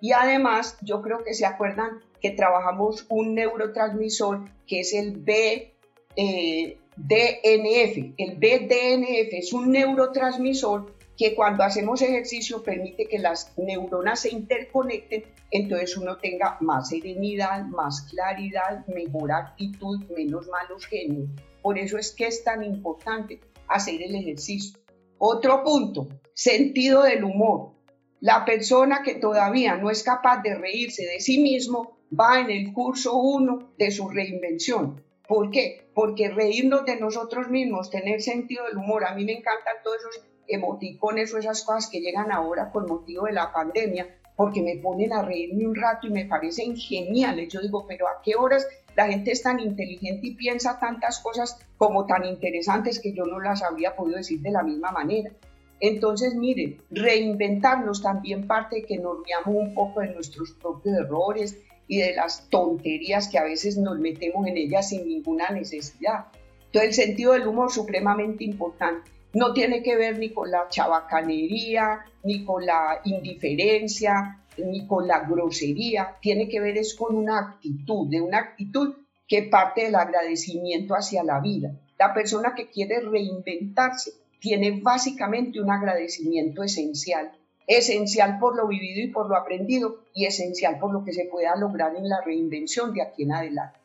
Y 0.00 0.12
además, 0.12 0.76
yo 0.82 1.02
creo 1.02 1.24
que 1.24 1.34
se 1.34 1.46
acuerdan 1.46 2.00
que 2.20 2.30
trabajamos 2.30 3.06
un 3.08 3.34
neurotransmisor 3.34 4.50
que 4.66 4.80
es 4.80 4.92
el 4.92 5.16
B, 5.18 5.74
eh. 6.16 6.78
El 7.10 8.36
BDNF 8.36 9.32
es 9.32 9.52
un 9.52 9.70
neurotransmisor 9.70 10.92
que 11.16 11.34
cuando 11.34 11.62
hacemos 11.62 12.02
ejercicio 12.02 12.62
permite 12.62 13.06
que 13.06 13.18
las 13.18 13.52
neuronas 13.56 14.20
se 14.20 14.30
interconecten, 14.30 15.24
entonces 15.50 15.96
uno 15.96 16.16
tenga 16.16 16.56
más 16.60 16.88
serenidad, 16.88 17.64
más 17.66 18.02
claridad, 18.10 18.86
mejor 18.86 19.32
actitud, 19.32 20.00
menos 20.16 20.48
malos 20.48 20.86
genios. 20.86 21.28
Por 21.62 21.78
eso 21.78 21.98
es 21.98 22.12
que 22.12 22.26
es 22.26 22.44
tan 22.44 22.64
importante 22.64 23.40
hacer 23.66 24.02
el 24.02 24.14
ejercicio. 24.14 24.78
Otro 25.18 25.62
punto, 25.64 26.08
sentido 26.34 27.02
del 27.02 27.24
humor. 27.24 27.72
La 28.20 28.44
persona 28.44 29.02
que 29.04 29.14
todavía 29.14 29.76
no 29.76 29.90
es 29.90 30.02
capaz 30.02 30.42
de 30.42 30.56
reírse 30.56 31.04
de 31.06 31.20
sí 31.20 31.38
mismo 31.38 31.98
va 32.18 32.40
en 32.40 32.50
el 32.50 32.72
curso 32.72 33.16
1 33.16 33.74
de 33.78 33.92
su 33.92 34.08
reinvención. 34.08 35.04
¿Por 35.28 35.52
qué? 35.52 35.88
Porque 35.94 36.28
reírnos 36.28 36.84
de 36.84 36.98
nosotros 36.98 37.48
mismos, 37.48 37.90
tener 37.90 38.20
sentido 38.20 38.64
del 38.64 38.78
humor, 38.78 39.04
a 39.04 39.14
mí 39.14 39.24
me 39.24 39.34
encantan 39.34 39.76
todos 39.84 39.98
esos 39.98 40.24
emoticones 40.48 41.32
o 41.32 41.38
esas 41.38 41.62
cosas 41.62 41.88
que 41.88 42.00
llegan 42.00 42.32
ahora 42.32 42.72
con 42.72 42.86
motivo 42.86 43.26
de 43.26 43.34
la 43.34 43.52
pandemia, 43.52 44.08
porque 44.34 44.62
me 44.62 44.78
ponen 44.78 45.12
a 45.12 45.22
reírme 45.22 45.68
un 45.68 45.76
rato 45.76 46.08
y 46.08 46.10
me 46.10 46.24
parecen 46.24 46.76
geniales. 46.76 47.52
Yo 47.52 47.60
digo, 47.60 47.86
pero 47.86 48.08
¿a 48.08 48.20
qué 48.24 48.34
horas 48.34 48.66
la 48.96 49.06
gente 49.06 49.30
es 49.30 49.42
tan 49.44 49.60
inteligente 49.60 50.26
y 50.26 50.34
piensa 50.34 50.80
tantas 50.80 51.20
cosas 51.20 51.60
como 51.76 52.04
tan 52.06 52.24
interesantes 52.24 52.98
que 52.98 53.12
yo 53.12 53.26
no 53.26 53.38
las 53.38 53.62
habría 53.62 53.94
podido 53.94 54.16
decir 54.16 54.40
de 54.40 54.50
la 54.50 54.64
misma 54.64 54.90
manera? 54.90 55.30
Entonces, 55.80 56.34
miren, 56.34 56.82
reinventarnos 56.90 58.02
también 58.02 58.46
parte 58.46 58.76
de 58.76 58.82
que 58.84 58.98
nos 58.98 59.24
riamos 59.24 59.54
un 59.54 59.74
poco 59.74 60.00
de 60.00 60.08
nuestros 60.08 60.52
propios 60.52 60.96
errores, 60.96 61.56
y 61.88 61.98
de 61.98 62.14
las 62.14 62.48
tonterías 62.50 63.28
que 63.28 63.38
a 63.38 63.44
veces 63.44 63.78
nos 63.78 63.98
metemos 63.98 64.46
en 64.46 64.58
ellas 64.58 64.90
sin 64.90 65.08
ninguna 65.08 65.48
necesidad. 65.48 66.26
Entonces 66.66 66.90
el 66.90 67.06
sentido 67.06 67.32
del 67.32 67.48
humor 67.48 67.72
supremamente 67.72 68.44
importante. 68.44 69.10
No 69.32 69.52
tiene 69.52 69.82
que 69.82 69.96
ver 69.96 70.18
ni 70.18 70.30
con 70.30 70.50
la 70.50 70.68
chabacanería, 70.68 72.04
ni 72.22 72.44
con 72.44 72.64
la 72.64 73.00
indiferencia, 73.04 74.44
ni 74.58 74.86
con 74.86 75.08
la 75.08 75.20
grosería. 75.20 76.16
Tiene 76.20 76.48
que 76.48 76.60
ver 76.60 76.76
es 76.76 76.94
con 76.94 77.16
una 77.16 77.38
actitud, 77.38 78.08
de 78.08 78.20
una 78.20 78.38
actitud 78.38 78.94
que 79.26 79.42
parte 79.42 79.84
del 79.84 79.94
agradecimiento 79.94 80.94
hacia 80.94 81.24
la 81.24 81.40
vida. 81.40 81.72
La 81.98 82.14
persona 82.14 82.54
que 82.54 82.68
quiere 82.68 83.00
reinventarse 83.00 84.12
tiene 84.38 84.80
básicamente 84.82 85.60
un 85.60 85.70
agradecimiento 85.70 86.62
esencial 86.62 87.32
esencial 87.68 88.38
por 88.40 88.56
lo 88.56 88.66
vivido 88.66 89.04
y 89.04 89.12
por 89.12 89.28
lo 89.28 89.36
aprendido 89.36 89.98
y 90.14 90.24
esencial 90.24 90.78
por 90.78 90.92
lo 90.92 91.04
que 91.04 91.12
se 91.12 91.26
pueda 91.26 91.54
lograr 91.54 91.94
en 91.94 92.08
la 92.08 92.22
reinvención 92.22 92.94
de 92.94 93.02
aquí 93.02 93.24
en 93.24 93.32
adelante. 93.32 93.78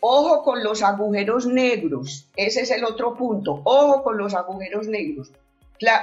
Ojo 0.00 0.42
con 0.42 0.62
los 0.62 0.82
agujeros 0.82 1.46
negros, 1.46 2.28
ese 2.36 2.62
es 2.62 2.70
el 2.72 2.84
otro 2.84 3.14
punto, 3.14 3.62
ojo 3.64 4.02
con 4.02 4.18
los 4.18 4.34
agujeros 4.34 4.88
negros. 4.88 5.32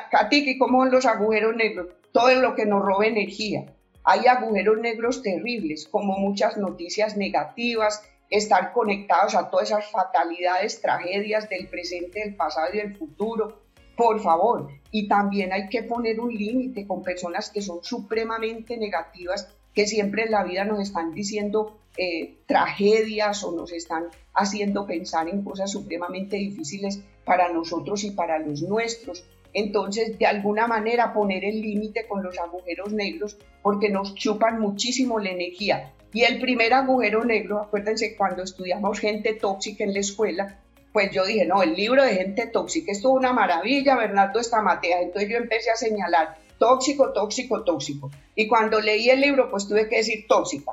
Katiki, 0.10 0.58
¿cómo 0.58 0.80
son 0.80 0.92
los 0.92 1.06
agujeros 1.06 1.56
negros? 1.56 1.88
Todo 2.12 2.34
lo 2.36 2.56
que 2.56 2.66
nos 2.66 2.82
roba 2.82 3.06
energía. 3.06 3.66
Hay 4.04 4.26
agujeros 4.26 4.80
negros 4.80 5.22
terribles, 5.22 5.88
como 5.88 6.18
muchas 6.18 6.58
noticias 6.58 7.16
negativas, 7.16 8.04
estar 8.30 8.72
conectados 8.74 9.36
a 9.36 9.50
todas 9.50 9.70
esas 9.70 9.92
fatalidades, 9.92 10.82
tragedias 10.82 11.50
del 11.50 11.68
presente, 11.68 12.22
del 12.22 12.36
pasado 12.36 12.70
y 12.74 12.78
del 12.78 12.96
futuro, 12.96 13.61
por 13.96 14.20
favor. 14.20 14.70
Y 14.92 15.08
también 15.08 15.54
hay 15.54 15.70
que 15.70 15.84
poner 15.84 16.20
un 16.20 16.34
límite 16.34 16.86
con 16.86 17.04
personas 17.04 17.50
que 17.50 17.62
son 17.62 17.84
supremamente 17.84 18.78
negativas, 18.78 19.48
que 19.74 19.88
siempre 19.88 20.24
en 20.24 20.32
la 20.32 20.44
vida 20.44 20.66
nos 20.66 20.82
están 20.82 21.14
diciendo 21.14 21.78
eh, 21.98 22.38
tragedias 22.46 23.44
o 23.44 23.52
nos 23.52 23.72
están 23.72 24.06
haciendo 24.34 24.86
pensar 24.86 25.28
en 25.28 25.44
cosas 25.44 25.72
supremamente 25.72 26.38
difíciles 26.38 27.02
para 27.26 27.52
nosotros 27.52 28.04
y 28.04 28.12
para 28.12 28.40
los 28.40 28.62
nuestros. 28.62 29.26
Entonces, 29.54 30.18
de 30.18 30.26
alguna 30.26 30.68
manera 30.68 31.14
poner 31.14 31.44
el 31.44 31.62
límite 31.62 32.08
con 32.08 32.24
los 32.24 32.38
agujeros 32.40 32.94
negros 32.94 33.38
porque 33.62 33.90
nos 33.90 34.16
chupan 34.16 34.60
muchísimo 34.60 35.20
la 35.20 35.32
energía. 35.32 35.94
Y 36.14 36.24
el 36.24 36.40
primer 36.40 36.74
agujero 36.74 37.24
negro, 37.24 37.60
acuérdense 37.60 38.16
cuando 38.16 38.44
estudiamos 38.44 39.00
gente 39.00 39.34
tóxica 39.34 39.84
en 39.84 39.94
la 39.94 40.00
escuela, 40.00 40.60
pues 40.94 41.12
yo 41.12 41.26
dije, 41.26 41.46
no, 41.46 41.64
el 41.64 41.74
libro 41.74 42.04
de 42.04 42.16
gente 42.16 42.48
tóxica, 42.48 42.92
esto 42.92 43.10
es 43.10 43.16
una 43.16 43.34
maravilla, 43.34 43.96
Bernardo 43.96 44.40
Estamatea. 44.40 45.02
Entonces 45.02 45.30
yo 45.30 45.38
empecé 45.38 45.72
a 45.72 45.76
señalar 45.76 46.38
tóxico, 46.58 47.14
tóxico, 47.14 47.64
tóxico. 47.64 48.12
Y 48.36 48.48
cuando 48.48 48.80
leí 48.82 49.10
el 49.10 49.22
libro, 49.22 49.50
pues 49.50 49.68
tuve 49.68 49.88
que 49.88 49.98
decir 49.98 50.26
tóxica, 50.28 50.72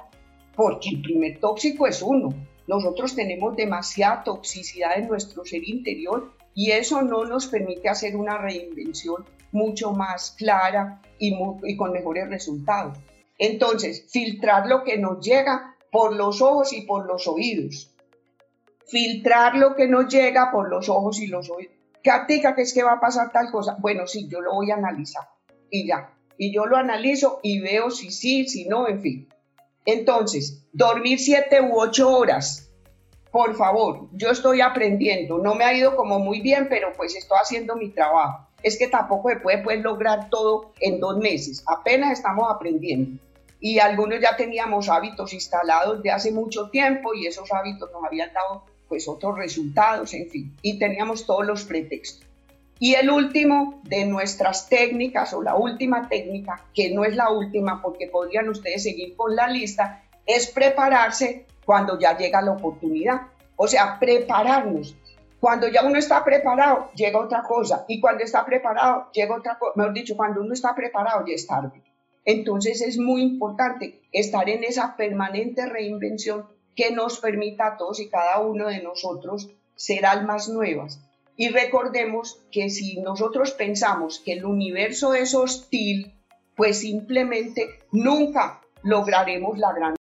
porque 0.56 0.90
el 0.90 1.02
primer 1.02 1.38
tóxico 1.38 1.86
es 1.86 2.02
uno. 2.02 2.34
Nosotros 2.66 3.14
tenemos 3.14 3.56
demasiada 3.56 4.24
toxicidad 4.24 4.98
en 4.98 5.08
nuestro 5.08 5.44
ser 5.44 5.66
interior 5.66 6.32
y 6.54 6.72
eso 6.72 7.00
no 7.02 7.24
nos 7.24 7.46
permite 7.46 7.88
hacer 7.88 8.16
una 8.16 8.38
reinvención 8.38 9.24
mucho 9.52 9.92
más 9.92 10.32
clara 10.32 11.00
y, 11.18 11.34
y 11.62 11.76
con 11.76 11.92
mejores 11.92 12.28
resultados. 12.28 12.98
Entonces, 13.38 14.06
filtrar 14.10 14.66
lo 14.66 14.82
que 14.82 14.98
nos 14.98 15.24
llega 15.24 15.76
por 15.90 16.14
los 16.14 16.42
ojos 16.42 16.72
y 16.72 16.82
por 16.82 17.06
los 17.06 17.28
oídos 17.28 17.94
filtrar 18.88 19.56
lo 19.56 19.74
que 19.74 19.86
nos 19.86 20.08
llega 20.08 20.50
por 20.50 20.68
los 20.68 20.88
ojos 20.88 21.20
y 21.20 21.26
los 21.26 21.50
oídos. 21.50 21.74
Katica, 22.02 22.54
que 22.54 22.62
es 22.62 22.72
que 22.72 22.82
va 22.82 22.92
a 22.92 23.00
pasar 23.00 23.30
tal 23.32 23.50
cosa. 23.50 23.76
Bueno, 23.80 24.06
sí, 24.06 24.28
yo 24.28 24.40
lo 24.40 24.54
voy 24.54 24.70
a 24.70 24.76
analizar 24.76 25.28
y 25.70 25.86
ya. 25.86 26.14
Y 26.36 26.54
yo 26.54 26.66
lo 26.66 26.76
analizo 26.76 27.40
y 27.42 27.60
veo 27.60 27.90
si 27.90 28.10
sí, 28.10 28.46
si 28.48 28.66
no, 28.66 28.88
en 28.88 29.00
fin. 29.00 29.28
Entonces, 29.84 30.66
dormir 30.72 31.18
siete 31.18 31.60
u 31.60 31.78
ocho 31.78 32.10
horas. 32.10 32.70
Por 33.30 33.56
favor, 33.56 34.08
yo 34.12 34.30
estoy 34.30 34.60
aprendiendo. 34.60 35.38
No 35.38 35.54
me 35.54 35.64
ha 35.64 35.74
ido 35.74 35.96
como 35.96 36.18
muy 36.18 36.40
bien, 36.40 36.68
pero 36.68 36.92
pues 36.96 37.14
estoy 37.14 37.38
haciendo 37.40 37.76
mi 37.76 37.90
trabajo. 37.90 38.48
Es 38.62 38.78
que 38.78 38.88
tampoco 38.88 39.28
se 39.28 39.36
puede 39.36 39.58
pues, 39.62 39.80
lograr 39.82 40.30
todo 40.30 40.72
en 40.80 41.00
dos 41.00 41.18
meses. 41.18 41.62
Apenas 41.66 42.12
estamos 42.12 42.46
aprendiendo. 42.50 43.20
Y 43.60 43.80
algunos 43.80 44.20
ya 44.20 44.36
teníamos 44.36 44.88
hábitos 44.88 45.32
instalados 45.32 46.02
de 46.02 46.10
hace 46.10 46.32
mucho 46.32 46.70
tiempo 46.70 47.12
y 47.14 47.26
esos 47.26 47.52
hábitos 47.52 47.90
nos 47.92 48.04
habían 48.04 48.32
dado 48.32 48.64
pues 48.88 49.06
otros 49.08 49.36
resultados, 49.36 50.14
en 50.14 50.28
fin, 50.28 50.56
y 50.62 50.78
teníamos 50.78 51.26
todos 51.26 51.46
los 51.46 51.64
pretextos. 51.64 52.26
Y 52.80 52.94
el 52.94 53.10
último 53.10 53.80
de 53.84 54.06
nuestras 54.06 54.68
técnicas, 54.68 55.32
o 55.34 55.42
la 55.42 55.56
última 55.56 56.08
técnica, 56.08 56.64
que 56.72 56.90
no 56.94 57.04
es 57.04 57.16
la 57.16 57.30
última 57.30 57.82
porque 57.82 58.06
podrían 58.06 58.48
ustedes 58.48 58.84
seguir 58.84 59.16
con 59.16 59.34
la 59.34 59.48
lista, 59.48 60.04
es 60.24 60.46
prepararse 60.46 61.46
cuando 61.64 61.98
ya 61.98 62.16
llega 62.16 62.40
la 62.40 62.52
oportunidad. 62.52 63.22
O 63.56 63.66
sea, 63.66 63.98
prepararnos. 63.98 64.96
Cuando 65.40 65.68
ya 65.68 65.84
uno 65.84 65.98
está 65.98 66.24
preparado, 66.24 66.90
llega 66.94 67.18
otra 67.18 67.42
cosa. 67.42 67.84
Y 67.88 68.00
cuando 68.00 68.22
está 68.22 68.44
preparado, 68.44 69.10
llega 69.12 69.36
otra 69.36 69.58
cosa. 69.58 69.72
Mejor 69.74 69.92
dicho, 69.92 70.16
cuando 70.16 70.40
uno 70.40 70.52
está 70.52 70.74
preparado, 70.74 71.24
ya 71.26 71.34
es 71.34 71.46
tarde. 71.46 71.82
Entonces 72.24 72.82
es 72.82 72.98
muy 72.98 73.22
importante 73.22 74.00
estar 74.12 74.48
en 74.48 74.62
esa 74.62 74.96
permanente 74.96 75.66
reinvención 75.66 76.46
que 76.78 76.92
nos 76.92 77.18
permita 77.18 77.66
a 77.66 77.76
todos 77.76 77.98
y 77.98 78.08
cada 78.08 78.38
uno 78.38 78.68
de 78.68 78.80
nosotros 78.80 79.50
ser 79.74 80.06
almas 80.06 80.48
nuevas. 80.48 81.00
Y 81.36 81.48
recordemos 81.48 82.40
que 82.52 82.70
si 82.70 83.00
nosotros 83.00 83.50
pensamos 83.50 84.20
que 84.24 84.34
el 84.34 84.44
universo 84.44 85.12
es 85.12 85.34
hostil, 85.34 86.14
pues 86.54 86.78
simplemente 86.78 87.66
nunca 87.90 88.60
lograremos 88.84 89.58
la 89.58 89.72
gran 89.72 89.96